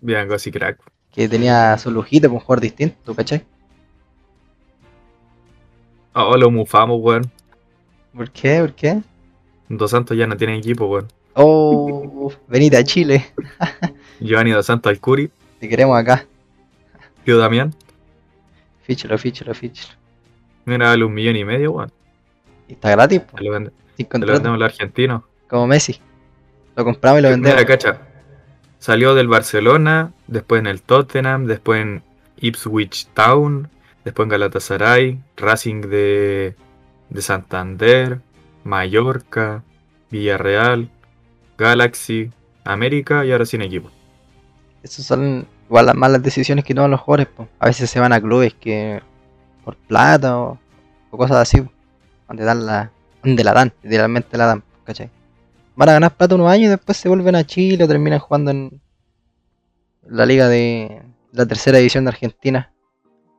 [0.00, 0.78] Bien, Gossi Crack.
[1.10, 3.44] que tenía su lujito con un jugador distinto, ¿tú cachai?
[6.14, 7.30] Oh, lo mufamos, weón.
[8.14, 8.60] ¿Por qué?
[8.60, 9.02] ¿Por qué?
[9.70, 11.08] Dos Santos ya no tiene equipo, weón.
[11.34, 13.24] Oh, venite a Chile,
[14.20, 15.30] Giovanni Dos Santos Alcuri,
[15.60, 16.26] te queremos acá.
[17.24, 17.74] Pío Damián,
[18.82, 19.94] Fíchalo, fíchalo, fíchalo.
[20.64, 21.92] mira, vale un millón y medio, weón.
[22.66, 25.22] Y está gratis, po, lo, vende- lo vendemos a los argentinos.
[25.48, 26.00] como Messi.
[26.76, 27.56] Lo compramos y lo vendemos.
[27.56, 28.00] Mira, cacha.
[28.78, 32.02] Salió del Barcelona, después en el Tottenham, después en
[32.38, 33.68] Ipswich Town,
[34.04, 36.54] después en Galatasaray, Racing de,
[37.10, 38.20] de Santander,
[38.64, 39.62] Mallorca,
[40.10, 40.90] Villarreal,
[41.56, 42.30] Galaxy,
[42.64, 43.90] América y ahora sin equipo.
[44.82, 47.48] Esas son igual las malas decisiones que toman los jugadores, po.
[47.58, 49.02] A veces se van a clubes que
[49.64, 50.58] por plata o,
[51.10, 51.70] o cosas así, po,
[52.28, 52.90] donde dan la,
[53.22, 55.10] donde la dan, literalmente la dan, ¿cachai?
[55.76, 58.50] Van a ganar plata unos años y después se vuelven a Chile o terminan jugando
[58.50, 58.80] en
[60.06, 62.72] la liga de la tercera división de Argentina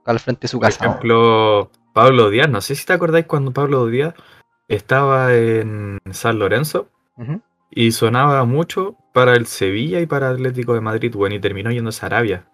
[0.05, 0.85] al frente de su Por casa.
[0.85, 4.13] ejemplo, Pablo Díaz, no sé si te acordáis cuando Pablo Díaz
[4.75, 6.87] estaba en San Lorenzo
[7.69, 12.05] y sonaba mucho para el Sevilla y para Atlético de Madrid, bueno, y terminó yéndose
[12.05, 12.47] a Arabia.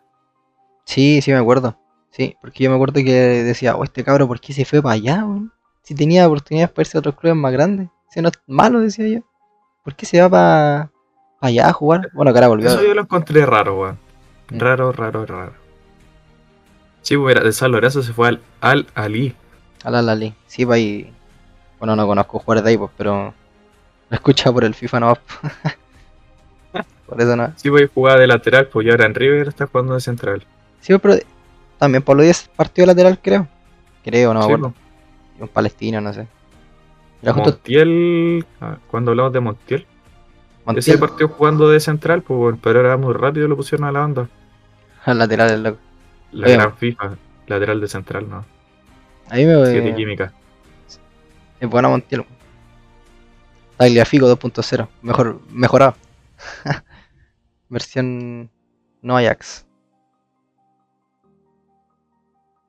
[0.86, 1.78] Sí, sí me acuerdo.
[2.10, 4.96] Sí, porque yo me acuerdo que decía, oh, este cabro, ¿por qué se fue para
[4.96, 5.26] allá?
[5.84, 7.90] Si tenía oportunidades para irse a otros clubes más grandes.
[8.10, 9.20] Si no es malo, decía yo.
[9.84, 10.92] ¿Por qué se va para
[11.40, 12.10] allá a jugar?
[12.14, 12.70] Bueno, que ahora volvió.
[12.70, 14.00] Eso yo lo encontré raro, weón.
[14.50, 14.60] Mm.
[14.60, 15.54] Raro, raro, raro.
[17.02, 19.36] Sí, pues mira, de San Lorenzo se fue al Al Ali.
[19.84, 20.34] A la Lali.
[20.48, 21.14] Sí, pues ahí.
[21.80, 23.34] Bueno, no conozco jugadores de ahí, pues, pero lo
[24.12, 25.18] he escuchado por el FIFA no.
[27.08, 27.54] por eso no.
[27.56, 30.46] Sí, pues jugaba de lateral, pues y ahora en River está jugando de central.
[30.82, 31.16] Sí, pero
[31.78, 33.48] también Pablo Díaz partió de lateral, creo.
[34.04, 34.74] Creo, no me Sí, acuerdo.
[34.74, 35.42] pues.
[35.42, 36.28] Un palestino, no sé.
[37.22, 39.86] Justo Montiel, ah, cuando hablamos de Montiel,
[40.76, 43.92] ese Montiel, partió jugando de central, pues, pero era muy rápido y lo pusieron a
[43.92, 44.30] la banda.
[45.06, 45.80] al lateral, el loco.
[46.32, 48.46] La Oye, gran FIFA, lateral de central, no.
[49.30, 49.66] A mí me.
[49.66, 50.34] Siete química.
[51.60, 52.26] Es buena Montiel.
[53.78, 54.88] Tagliafico 2.0.
[55.02, 55.96] Mejor, mejorado.
[57.70, 58.50] Versión
[59.02, 59.66] no Ajax.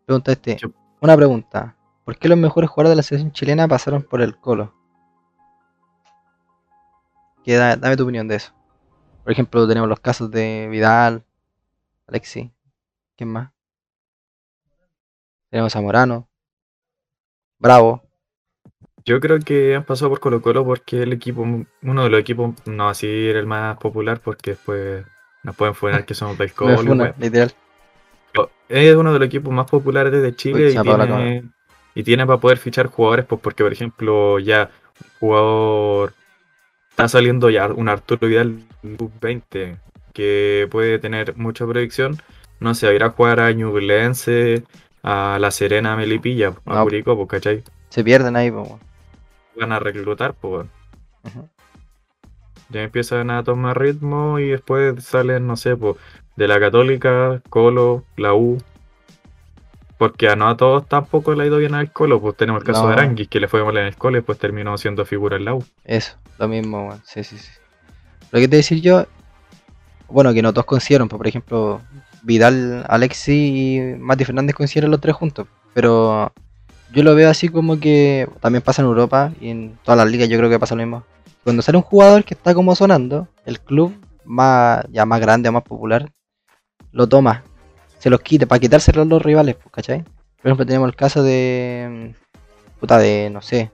[0.06, 0.56] Pregunta este.
[0.56, 1.76] Yo- Una pregunta.
[2.04, 4.74] ¿Por qué los mejores jugadores de la selección chilena pasaron por el Colo?
[7.44, 8.52] Que da- dame tu opinión de eso.
[9.22, 11.24] Por ejemplo, tenemos los casos de Vidal,
[12.06, 12.50] Alexi.
[13.16, 13.50] ¿Quién más?
[15.50, 16.28] Tenemos a Morano.
[17.58, 18.02] Bravo.
[19.08, 22.54] Yo creo que han pasado por Colo Colo porque el equipo, uno de los equipos,
[22.66, 25.02] no así era el más popular porque después
[25.42, 26.76] nos pueden funar que somos del Colo.
[26.76, 27.50] funa, literal.
[28.32, 31.44] Pero Es uno de los equipos más populares de Chile Uy, y tiene,
[31.94, 34.68] y tiene para poder fichar jugadores, pues porque por ejemplo ya
[35.00, 36.12] un jugador
[36.90, 39.78] está saliendo ya un Arturo Vidal 20
[40.12, 42.18] que puede tener mucha proyección,
[42.60, 44.64] no a ir a jugar a Ñublense,
[45.02, 46.82] a La Serena, a Melipilla, a No.
[46.82, 48.86] Curicó, pues cachai, Se pierden ahí, weón.
[49.58, 50.66] Van a reclutar, pues.
[51.24, 51.48] Ujú.
[52.70, 55.96] ya empiezan a tomar ritmo y después salen, no sé, pues,
[56.36, 58.58] de la Católica, Colo, la U.
[59.96, 62.66] Porque a no a todos tampoco le ha ido bien al Colo, pues tenemos el
[62.66, 62.88] caso No.
[62.88, 65.44] de Aranguis, que le fue mal en el Colo y después terminó siendo figura en
[65.46, 65.64] la U.
[65.84, 67.02] Eso, lo mismo, weón.
[67.04, 67.50] Sí, sí, sí.
[68.30, 69.06] Lo que te decir yo,
[70.08, 71.80] bueno, que no todos coincidieron, pues, por ejemplo,
[72.22, 73.32] Vidal, Alexi
[73.76, 76.32] y Mati Fernández coincidieron los tres juntos, pero
[76.92, 80.28] yo lo veo así como que también pasa en Europa y en todas las ligas
[80.28, 81.04] yo creo que pasa lo mismo.
[81.44, 85.52] Cuando sale un jugador que está como sonando, el club más ya más grande o
[85.52, 86.10] más popular
[86.92, 87.44] lo toma,
[87.98, 90.02] se los quita para quitárselo a los rivales, pues, ¿cachai?
[90.02, 92.14] Por ejemplo, tenemos el caso de
[92.80, 93.70] puta de no sé.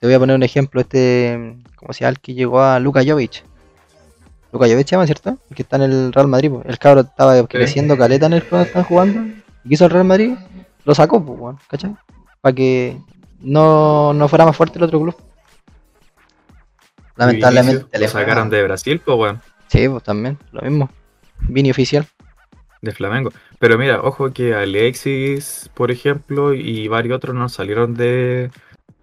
[0.00, 3.02] Te voy a poner un ejemplo, este como se llama el que llegó a Luka
[3.06, 3.44] Jovic.
[4.52, 5.38] Luka Jovic se llama, ¿cierto?
[5.48, 6.50] El que está en el Real Madrid.
[6.50, 6.66] pues.
[6.66, 9.20] El cabro estaba creciendo caleta en el que están jugando.
[9.64, 10.34] Y quiso el Real Madrid,
[10.84, 11.96] lo sacó, pues, ¿cachai?
[12.44, 12.98] Para que
[13.40, 15.16] no, no fuera más fuerte el otro club.
[17.16, 20.90] Lamentablemente lo sacaron de Brasil, pues bueno, Sí, pues también, lo mismo.
[21.48, 22.06] Vini oficial.
[22.82, 23.30] de Flamengo.
[23.58, 28.50] Pero mira, ojo que Alexis, por ejemplo, y varios otros no salieron de,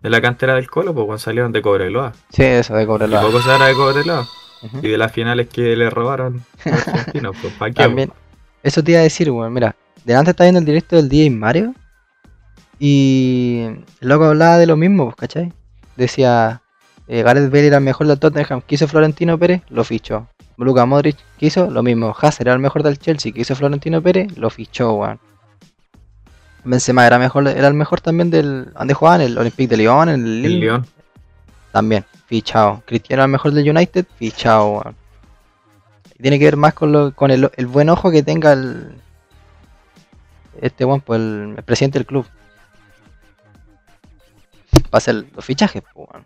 [0.02, 2.14] de la cantera del Colo, pues bueno, salieron de Cobreloa.
[2.30, 3.22] Sí, eso de Y Cobreloa.
[3.24, 4.28] poco se de Cobreloa.
[4.84, 7.82] Y de las finales que le robaron a los argentinos, pues ¿para qué?
[7.82, 8.14] También,
[8.62, 9.52] eso te iba a decir, weón.
[9.52, 9.76] Mira,
[10.06, 11.74] delante está viendo el directo del DJ Mario.
[12.84, 13.60] Y
[14.00, 15.54] el loco hablaba de lo mismo, pues, ¿cachai?
[15.98, 16.64] Decía,
[17.08, 20.28] eh, Gareth Bale era el mejor del Tottenham, quiso Florentino Pérez, lo fichó.
[20.58, 22.16] Luka Modric quiso lo mismo.
[22.20, 25.20] Hazard era el mejor del Chelsea, quiso Florentino Pérez, lo fichó, weón.
[26.64, 28.74] Benzema era mejor, era el mejor también del.
[28.74, 29.22] ¿Dónde jugaban?
[29.22, 30.60] El Olympique de Lyon, el El.
[30.60, 30.88] León.
[31.72, 32.82] También, fichado.
[32.88, 34.96] Cristiano era el mejor del United, fichado, weón.
[36.20, 38.96] Tiene que ver más con, lo, con el, el buen ojo que tenga el.
[40.60, 42.26] Este weón, pues el, el presidente del club.
[44.90, 46.26] Para hacer los fichajes, pues, weón.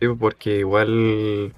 [0.00, 1.52] Sí, porque igual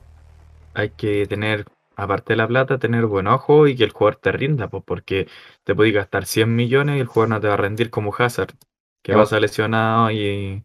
[0.74, 1.64] hay que tener,
[1.96, 5.28] aparte de la plata, tener buen ojo y que el jugador te rinda, pues porque
[5.64, 8.55] te puedes gastar 100 millones y el jugador no te va a rendir como Hazard,
[9.02, 10.64] que Ya, va a ser lesionado y,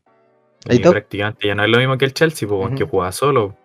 [0.70, 2.92] y prácticamente ya no es lo mismo que el Chelsea, pues que Ujú.
[2.92, 3.56] juega solo.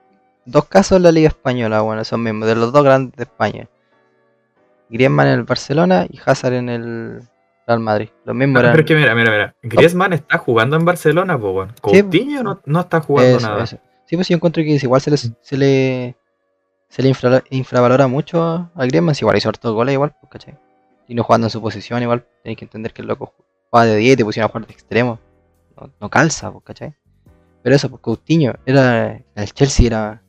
[0.45, 3.69] Dos casos en la Liga Española, bueno, son mismos, de los dos grandes de España.
[4.91, 7.23] Griezmann en el Barcelona y Hazard en el
[7.67, 8.09] Real Madrid.
[8.25, 8.73] Los mismos No, eran.
[8.73, 9.55] pero es que mira, mira, mira.
[9.63, 11.73] Griezmann está jugando en Barcelona, pues bueno.
[11.75, 13.65] Sí, Coutinho no, no está jugando Eso, nada.
[13.65, 13.79] eso.
[14.07, 16.17] Sí, pues yo encuentro que igual se le, se le,
[16.89, 18.43] se le infra- infravalora mucho
[18.75, 20.59] a Griezmann, si igual hizo hartos goles igual, pues, ¿cachai?
[21.09, 23.33] Y no jugando en su posición igual, tenéis que entender que el loco
[23.71, 25.19] juega de 10 y te pusieron a jugar de extremo.
[25.81, 26.95] No, no calza, pues, ¿cachai?
[27.63, 30.21] Pero eso, pues Coutinho, era, el Chelsea era...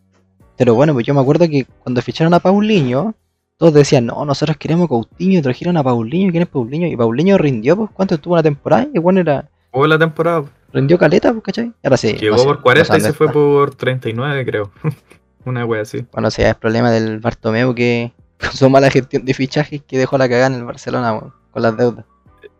[0.56, 3.16] Pero bueno, pues yo me acuerdo que cuando ficharon a Paulinho,
[3.64, 6.86] todos decían, no, nosotros queremos Coutinho, trajeron a Paulinho, ¿quién es Paulinho?
[6.86, 8.90] Y Paulinho rindió, pues, ¿cuánto estuvo una temporada?
[8.94, 11.72] Y bueno, era, Jugó la temporada, rindió caleta, pues, ¿cachai?
[11.82, 12.12] Ahora sí.
[12.12, 14.70] llegó no sé, por no 40 sé y se fue por 39, creo.
[15.46, 16.06] Una wea así.
[16.12, 20.18] Bueno, si es problema del Bartomeu que con su mala gestión de fichajes que dejó
[20.18, 21.22] la cagada en el Barcelona
[21.52, 22.04] con las deudas.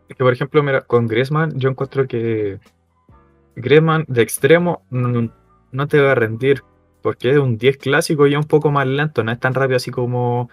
[0.08, 2.60] Es que por ejemplo, mira, con Griezmann yo encuentro que
[3.58, 5.30] Griezmann de extremo no,
[5.74, 6.64] no te va a rendir
[7.02, 9.76] porque es un 10 clásico y es un poco más lento, no es tan rápido
[9.76, 10.50] así como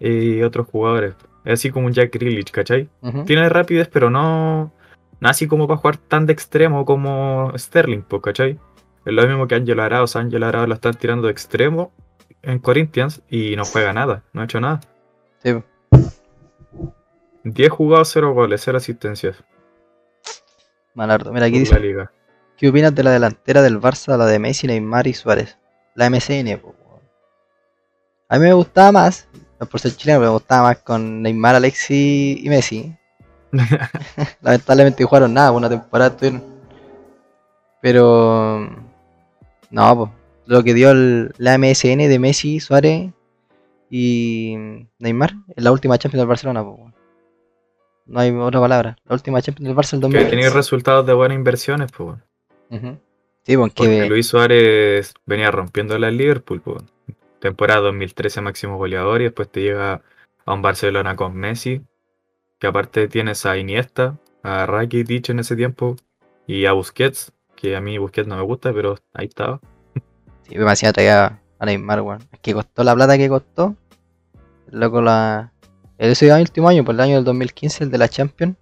[0.00, 1.14] eh, otros jugadores.
[1.44, 2.88] Es así como un Jack Grealish, ¿cachai?
[3.26, 4.72] Tiene rapidez, pero no,
[5.20, 8.58] no así como para jugar tan de extremo como Sterling, pues, ¿cachai?
[9.04, 10.16] Es lo mismo que Ángelo Arauz.
[10.16, 11.92] Ángelo Arauz lo están tirando de extremo
[12.42, 14.80] en Corinthians y no juega nada, no ha hecho nada.
[15.42, 15.64] Sí, po.
[17.44, 19.42] 10 jugados, 0 goles, 0 asistencias.
[20.94, 21.32] Malardo.
[21.32, 22.12] Mira, aquí la dice, liga.
[22.56, 25.58] ¿qué opinas de la delantera del Barça, la de Messi, Neymar y Suárez?
[25.94, 26.74] La MCN, po.
[28.28, 29.28] A mí me gustaba más,
[29.60, 32.96] no por ser chileno, pero me gustaba más con Neymar, Alexis y Messi.
[34.40, 36.42] Lamentablemente jugaron nada, una temporada estuvieron.
[37.82, 38.68] Pero
[39.70, 40.10] no, pues
[40.46, 43.10] lo que dio el- la MSN de Messi, Suárez
[43.90, 44.54] y
[44.98, 46.92] Neymar en la última Champions del Barcelona, pues.
[48.06, 48.96] No hay otra palabra.
[49.06, 50.30] La última Champions del Barça del Que 2020.
[50.30, 52.18] tenía resultados de buenas inversiones, pues.
[52.70, 56.82] Sí, pues Porque que Luis Suárez venía rompiendo la Liverpool, pues.
[57.40, 60.02] Temporada 2013 máximo goleador y después te llega
[60.44, 61.82] a un Barcelona con Messi,
[62.58, 65.96] que aparte tienes a Iniesta, a Rakitic en ese tiempo
[66.46, 69.60] y a Busquets, que a mí Busquets no me gusta, pero ahí estaba.
[70.48, 72.28] sí, me hacía traer a Neymar, weón.
[72.32, 73.76] Es que costó la plata que costó.
[74.72, 75.52] El loco la.
[75.98, 78.56] Ese último año, por el año del 2015, el de la Champions,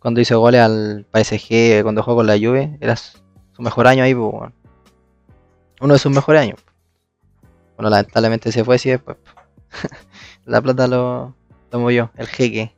[0.00, 3.18] cuando hizo goles al PSG, cuando jugó con la Juve, era su
[3.58, 4.54] mejor año ahí, pues, weón.
[5.80, 6.65] Uno de sus mejores años.
[7.76, 9.16] Bueno, lamentablemente se fue así después.
[10.44, 11.34] la plata lo,
[11.70, 12.72] lo movió, el jeque.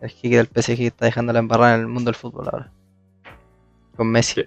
[0.00, 2.72] El jeque del PSG está dejando la embarrada en el mundo del fútbol ahora.
[3.96, 4.42] Con Messi.
[4.42, 4.46] Sí.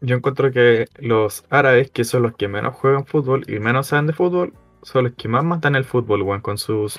[0.00, 4.08] Yo encuentro que los árabes, que son los que menos juegan fútbol y menos saben
[4.08, 6.98] de fútbol, son los que más matan el fútbol, weón, con sus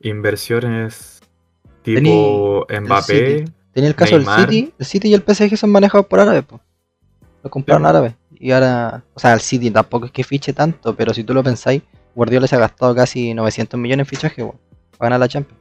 [0.00, 1.20] inversiones
[1.82, 3.44] tipo Mbappé.
[3.72, 4.40] Tenía el caso Neymar.
[4.40, 6.60] del City, el City y el PSG son manejados por árabes, pues.
[7.44, 7.88] Lo compraron Sí.
[7.88, 8.14] árabes.
[8.42, 11.44] Y ahora, o sea, el City tampoco es que fiche tanto, pero si tú lo
[11.44, 11.80] pensáis,
[12.12, 14.58] Guardiola se ha gastado casi 900 millones en fichaje weón,
[14.98, 15.60] para ganar la Champions.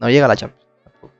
[0.00, 0.66] No llega a la Champions.
[0.82, 1.12] tampoco.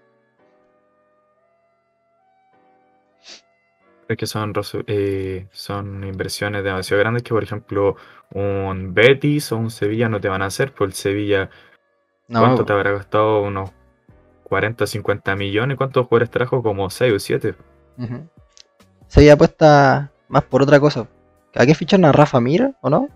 [4.08, 4.54] Es que son,
[4.86, 7.96] eh, son inversiones demasiado grandes que, por ejemplo,
[8.32, 11.50] un Betis o un Sevilla no te van a hacer, por el Sevilla,
[12.26, 13.42] No, ¿cuánto te habrá gastado?
[13.42, 13.70] Unos
[14.44, 15.76] 40, 50 millones.
[15.76, 16.62] ¿Cuántos jugadores trajo?
[16.62, 17.54] Como 6 o 7.
[17.98, 18.26] ujú.
[19.10, 21.06] Se había apuesta más por otra cosa.
[21.56, 23.08] ¿A qué fichan a Rafa Mira o no?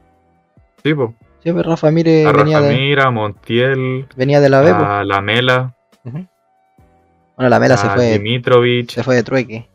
[0.82, 1.14] Sí, po.
[1.42, 4.74] Sí, pues Rafa Mire A venía, Rafa de, Mira, a Montiel, venía de la B.
[4.74, 4.86] pues.
[4.86, 6.26] a Lamela, Ujú.
[7.36, 8.90] Bueno, la Mela se a fue, Dimitrovic.
[8.90, 9.68] se fue de trueque.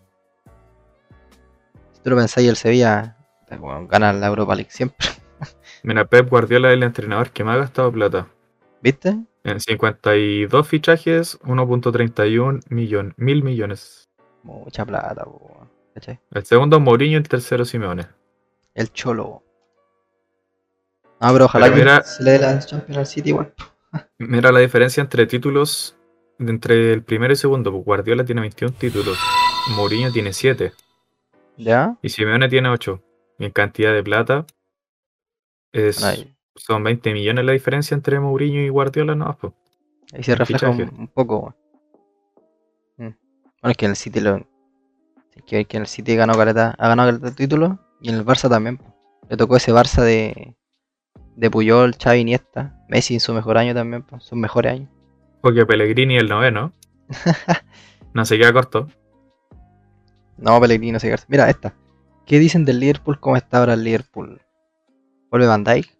[1.93, 3.15] Si tú lo pensáis, el Sevilla
[3.59, 5.07] bueno, gana la Europa League siempre.
[5.83, 8.27] Mira, Pep Guardiola es el entrenador que más ha gastado plata.
[8.81, 9.17] ¿Viste?
[9.45, 14.09] En 52 fichajes, 1.31 millón, mil millones.
[14.43, 16.19] Mucha plata, po, ¿cachai?
[16.31, 18.07] El segundo Mourinho y el tercero Simeone.
[18.73, 19.43] El Cholo.
[21.21, 23.53] No, pero ojalá Pero que mira- se le dé la Champions al City igual.
[24.19, 25.95] Mira la diferencia entre títulos
[26.37, 27.71] entre el primero y segundo.
[27.71, 29.17] pues Guardiola tiene 21 títulos,
[29.75, 30.71] Mourinho tiene 7
[31.57, 31.97] ¿Ya?
[32.01, 33.01] y Simeone tiene 8.
[33.39, 34.45] Y en cantidad de plata
[35.73, 36.05] es,
[36.55, 39.15] son 20 millones la diferencia entre Mourinho y Guardiola.
[39.15, 39.53] No, pues.
[40.13, 41.55] ahí se refleja un, un poco.
[42.97, 43.03] Mm.
[43.61, 44.45] Bueno, es que en el City lo.
[45.39, 48.09] Hay que ver que en el City ganó caleta, ha ganado caleta de títulos y
[48.09, 48.79] en el Barça también.
[49.29, 50.55] Le tocó ese Barça de,
[51.35, 54.89] de Puyol, Xavi, Iniesta, Messi en su mejor año también, po, sus mejores años.
[55.41, 56.73] Porque Pellegrini el noveno.
[58.11, 58.87] No se queda corto.
[60.37, 61.15] No, Pellegrini no sé qué.
[61.27, 61.75] Mira, esta.
[62.25, 63.19] ¿Qué dicen del Liverpool?
[63.19, 64.41] ¿Cómo está ahora el Liverpool?
[65.29, 65.95] ¿Vuelve Van Dijk?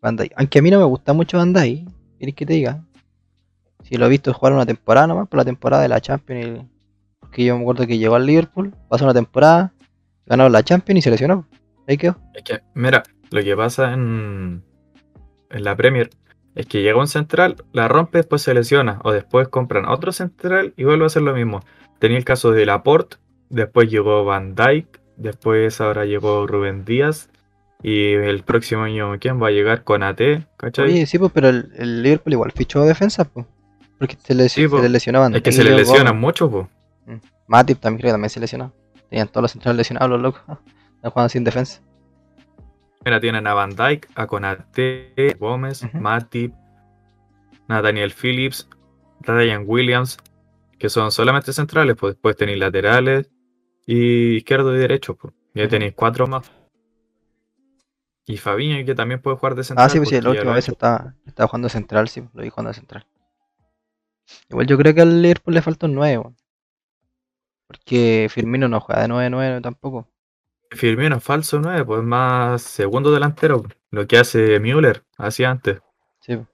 [0.00, 0.32] Van Dijk.
[0.36, 1.86] Aunque a mí no me gusta mucho Van Dijk.
[2.18, 2.82] ¿Quieres que te diga?
[3.82, 6.62] Si lo he visto jugar una temporada nomás, por la temporada de la Champions.
[6.62, 6.75] y-
[7.26, 9.72] Porque yo me acuerdo que llegó al Liverpool, pasó una temporada,
[10.26, 11.46] ganó la Champions y se lesionó.
[11.86, 12.16] Ahí quedó.
[12.34, 14.62] Es que, mira, lo que pasa en,
[15.50, 16.10] en la Premier
[16.54, 20.72] es que llega un central, la rompe, después se lesiona, o después compran otro central
[20.76, 21.60] y vuelve a hacer lo mismo.
[21.98, 23.18] Tenía el caso de Laporte,
[23.50, 27.28] después llegó Van Dijk, después ahora llegó Rubén Díaz,
[27.82, 29.84] y el próximo año, ¿quién va a llegar?
[29.84, 30.20] con AT?
[30.56, 30.86] ¿Cachai?
[30.86, 33.46] Oye, sí, pues, pero el, el Liverpool igual fichó defensa, pues.
[33.98, 34.76] Porque se, les, Sí, po.
[34.76, 36.66] se le lesionó Van es que se le lesionan mucho, pues.
[37.46, 38.72] Matip también creo que también se lesionó.
[39.08, 40.42] Tenían todos los centrales lesionados los locos.
[40.96, 41.82] Están jugando sin defensa.
[43.04, 45.98] Mira, tienen a Van Dijk, a Konate, Gómez, Ujú.
[45.98, 46.52] Matip,
[47.68, 48.68] Nathaniel Phillips,
[49.20, 50.18] Ryan Williams,
[50.78, 53.30] que son solamente centrales, pues después tenéis laterales
[53.86, 55.34] y izquierdo y derecho, pues.
[55.54, 56.50] Ya tenéis cuatro más.
[58.26, 59.86] Y Fabiño, que también puede jugar de central.
[59.86, 62.72] Ah, sí, pues sí, la última vez estaba, estaba jugando central, sí, lo vi jugando
[62.72, 63.06] central.
[64.50, 66.36] Igual yo creo que al Liverpool le falta un 9, weón.
[67.66, 70.08] Porque Firmino no juega de 9-9 tampoco.
[70.70, 75.80] Firmino es falso 9, pues más segundo delantero, lo que hace Müller, hacía antes.
[76.20, 76.36] Sí.
[76.36, 76.46] po.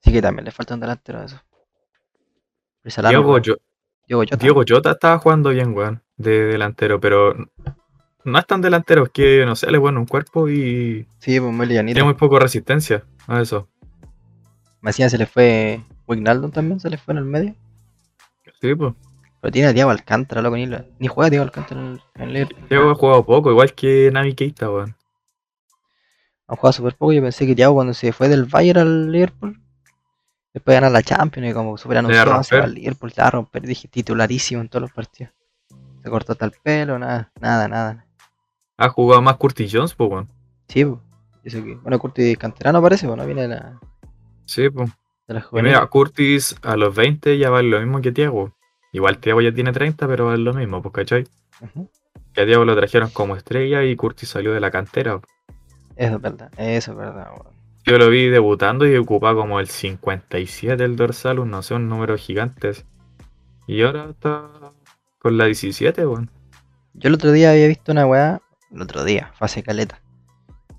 [0.00, 1.40] Sí que también le falta un delantero a eso.
[3.08, 3.38] Diego.
[3.38, 3.56] Yo-
[4.06, 4.36] Diego Jota.
[4.36, 7.34] Diego Jota estaba jugando bien, weón, de delantero, pero
[8.24, 11.52] no es tan delantero, es que, no sé, le pone un cuerpo y Sí, pues
[11.52, 13.68] muy tiene muy poco resistencia a eso.
[14.80, 17.54] Me decían se le fue Wijnaldum también, se le fue en el medio.
[18.60, 18.94] Sí, pues.
[19.46, 22.68] Pero tiene a Diego Alcántara, loco, ni, lo- ni juega Diego Alcántara en el, Liverpool.
[22.68, 24.96] Diego ha jugado poco, igual que Navi Keita, weón.
[26.48, 27.12] Han jugado súper poco.
[27.12, 29.60] Yo pensé que Thiago cuando se fue del Bayern al Liverpool,
[30.52, 33.28] después de ganar la Champions y como a anunciado, se va al Liverpool, se va
[33.28, 33.62] a romper.
[33.62, 35.32] Dije titularísimo en todos los partidos.
[36.02, 38.04] Se cortó hasta el pelo, nada, nada, nada.
[38.78, 40.28] Ha jugado más Curtis Jones, pues, weón.
[40.66, 40.98] Sí, pues.
[41.44, 43.78] Eso que, bueno, Curtis Canterano parece, pues no viene de la,
[44.44, 44.90] Sí, pues.
[45.28, 48.55] de la Y mira, Curtis a los 20 ya vale lo mismo que Thiago.
[48.96, 51.24] Igual Thiago ya tiene 30, pero vale lo mismo, pues, ¿cachai?
[52.32, 55.20] Que a Thiago lo trajeron como estrella y Curtis salió de la cantera.
[55.96, 57.54] Eso es verdad, eso es verdad, weón.
[57.84, 61.90] Yo lo vi debutando y ocupaba como el 57 el dorsal, un- no sé, un
[61.90, 62.72] número gigante.
[63.66, 64.48] Y ahora está
[65.18, 66.30] con la 17, weón.
[66.94, 68.40] Yo el otro día había visto una weá,
[68.72, 70.00] el otro día, hace caleta.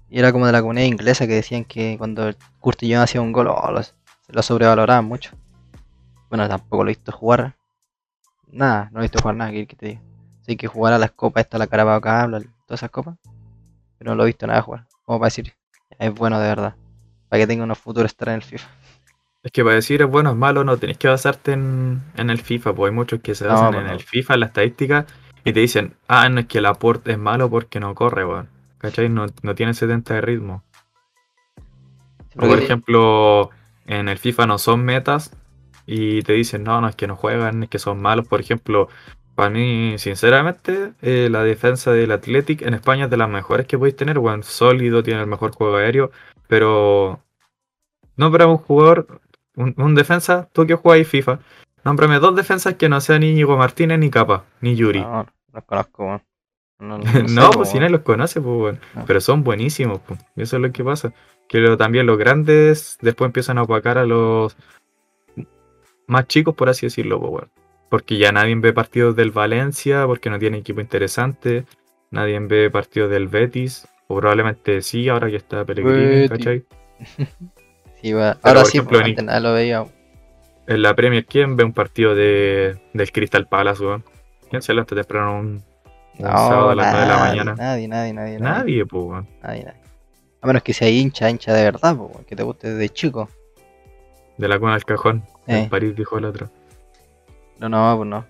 [0.09, 2.31] Y era como de la comunidad inglesa que decían que cuando
[2.61, 3.81] Curtis Jones hacía un gol, oh, lo,
[4.29, 5.35] lo sobrevaloraban mucho.
[6.31, 7.55] Bueno, tampoco lo he visto jugar.
[8.51, 10.01] Nada, no he visto jugar nada, que que te diga.
[10.41, 13.17] Sé que jugar a las copas, esta la Carabao Cup, todas esas copas.
[13.97, 14.85] Pero no lo he visto nada jugar.
[15.03, 15.53] Como para decir,
[15.99, 16.75] es bueno de verdad.
[17.29, 18.67] Para que tenga unos futuros estar en el FIFA.
[19.43, 22.41] Es que para decir es bueno es malo no tenés que basarte en, en el
[22.41, 25.05] FIFA, pues hay muchos que se No, basan en el FIFA, en la estadística,
[25.43, 28.49] y te dicen, ah, no es que el aporte es malo porque no corre, weón.
[28.77, 29.09] ¿Cachai?
[29.09, 30.63] No, no tiene 70 de ritmo.
[32.35, 33.49] O por ejemplo,
[33.85, 35.35] en el FIFA no son metas
[35.87, 38.27] y te dicen, no, no es que no juegan, es que son malos.
[38.27, 38.89] Por ejemplo,
[39.35, 43.77] Para mí, sinceramente, eh, la defensa del Athletic en España es de las mejores que
[43.77, 44.17] podéis tener.
[44.43, 46.11] Sólido, tiene el mejor juego aéreo,
[46.47, 47.21] pero
[48.17, 49.21] Nómbrame un jugador,
[49.55, 51.39] un, un defensa, tú que jugáis FIFA.
[51.83, 55.01] Nómbrame dos defensas que no sean Íñigo Martínez, ni Capa, ni Yuri.
[55.01, 56.21] No, no los conozco.
[56.79, 58.79] No, no, No, sé, pues si nadie los conoce, pues, weón.
[58.93, 59.05] No.
[59.07, 60.19] Pero son buenísimos, pues.
[60.35, 61.11] Eso es lo que pasa.
[61.49, 64.55] Que lo- también los grandes después empiezan a opacar a los
[66.07, 67.45] más chicos, por así decirlo, pues.
[67.89, 71.65] Porque ya nadie ve partidos del Valencia, porque no tiene equipo interesante.
[72.11, 73.87] Nadie ve partidos del Betis.
[74.07, 76.29] O probablemente sí, ahora que está Pellegrini.
[76.29, 76.65] ¿cachai?
[78.01, 78.37] Sí, va.
[78.43, 79.83] Ahora sí, ejemplo, pues, antes nada lo veía.
[80.67, 84.03] En la Premier, ¿quién ve un partido de, del Crystal Palace, weón?
[84.51, 85.63] ¿Quién se levanta temprano un,
[86.19, 87.55] No, sábado a las 9 de la mañana?
[87.55, 88.39] Nadie, nadie, nadie.
[88.39, 89.27] Nadie, pues, weón.
[89.41, 89.81] Nadie, nadie.
[90.41, 91.97] A menos que sea hincha, hincha de verdad,
[92.27, 93.29] que te guste desde chico.
[94.37, 95.23] De la cuna al cajón.
[95.47, 95.67] En Eh.
[95.69, 96.49] París, dijo el otro.
[97.59, 98.25] No, no, pues no.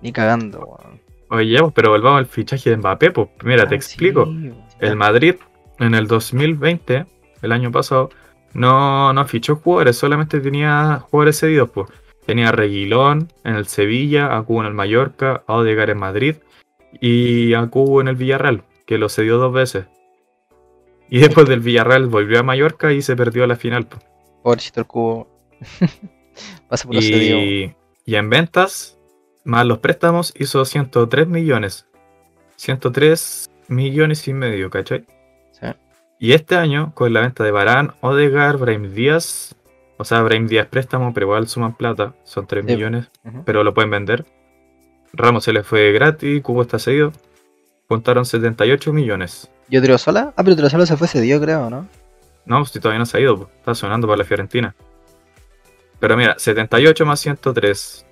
[0.00, 1.00] Ni cagando, weón.
[1.30, 3.28] Oye, pues, pero volvamos al fichaje de Mbappé, pues.
[3.44, 4.26] Mira, te Ah, explico.
[4.26, 4.52] sí.
[4.80, 5.36] El Madrid,
[5.78, 7.06] en el 2020,
[7.42, 8.10] el año pasado,
[8.52, 11.88] no, no fichó jugadores, solamente tenía jugadores cedidos, pues.
[12.26, 16.36] Tenía a Reguilón en el Sevilla, a Cubo en el Mallorca, a Odegaard en Madrid
[17.00, 19.86] y a Cubo en el Villarreal, que lo cedió dos veces.
[21.10, 23.86] Y después del Villarreal volvió a Mallorca y se perdió la final.
[23.86, 24.02] pues.
[24.42, 25.28] Pobrecito el cubo.
[26.68, 26.96] Pasa por.
[26.96, 27.74] Y,
[28.04, 28.98] y en ventas,
[29.44, 31.86] más los préstamos, hizo 103 millones.
[32.56, 35.04] 103 millones y medio, ¿cachai?
[35.52, 35.66] Sí.
[36.18, 39.54] Y este año, con la venta de Barán, Odegaard, Brahim Díaz,
[39.98, 42.72] o sea, Brahim Díaz préstamo, pero igual suman plata, son 3 Sí.
[42.74, 43.10] millones,
[43.44, 44.24] pero lo pueden vender.
[45.12, 47.12] Ramos se le fue gratis, Cubo está cedido.
[47.88, 49.50] Juntaron 78 millones.
[49.68, 50.32] ¿Yo Sola?
[50.36, 51.86] Ah, pero Sola se fue cedido, creo, ¿no?
[52.46, 54.74] No, si todavía no se ha ido, está sonando para la Fiorentina.
[56.04, 58.04] Pero mira, 78 más 103.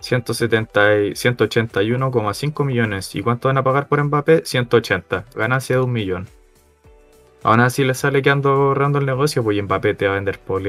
[0.00, 3.14] 170 y 181,5 millones.
[3.14, 4.42] ¿Y cuánto van a pagar por Mbappé?
[4.44, 5.26] 180.
[5.36, 6.26] Ganancia de un millón.
[7.44, 10.60] Aún así le sale quedando ahorrando el negocio, pues Mbappé te va a vender por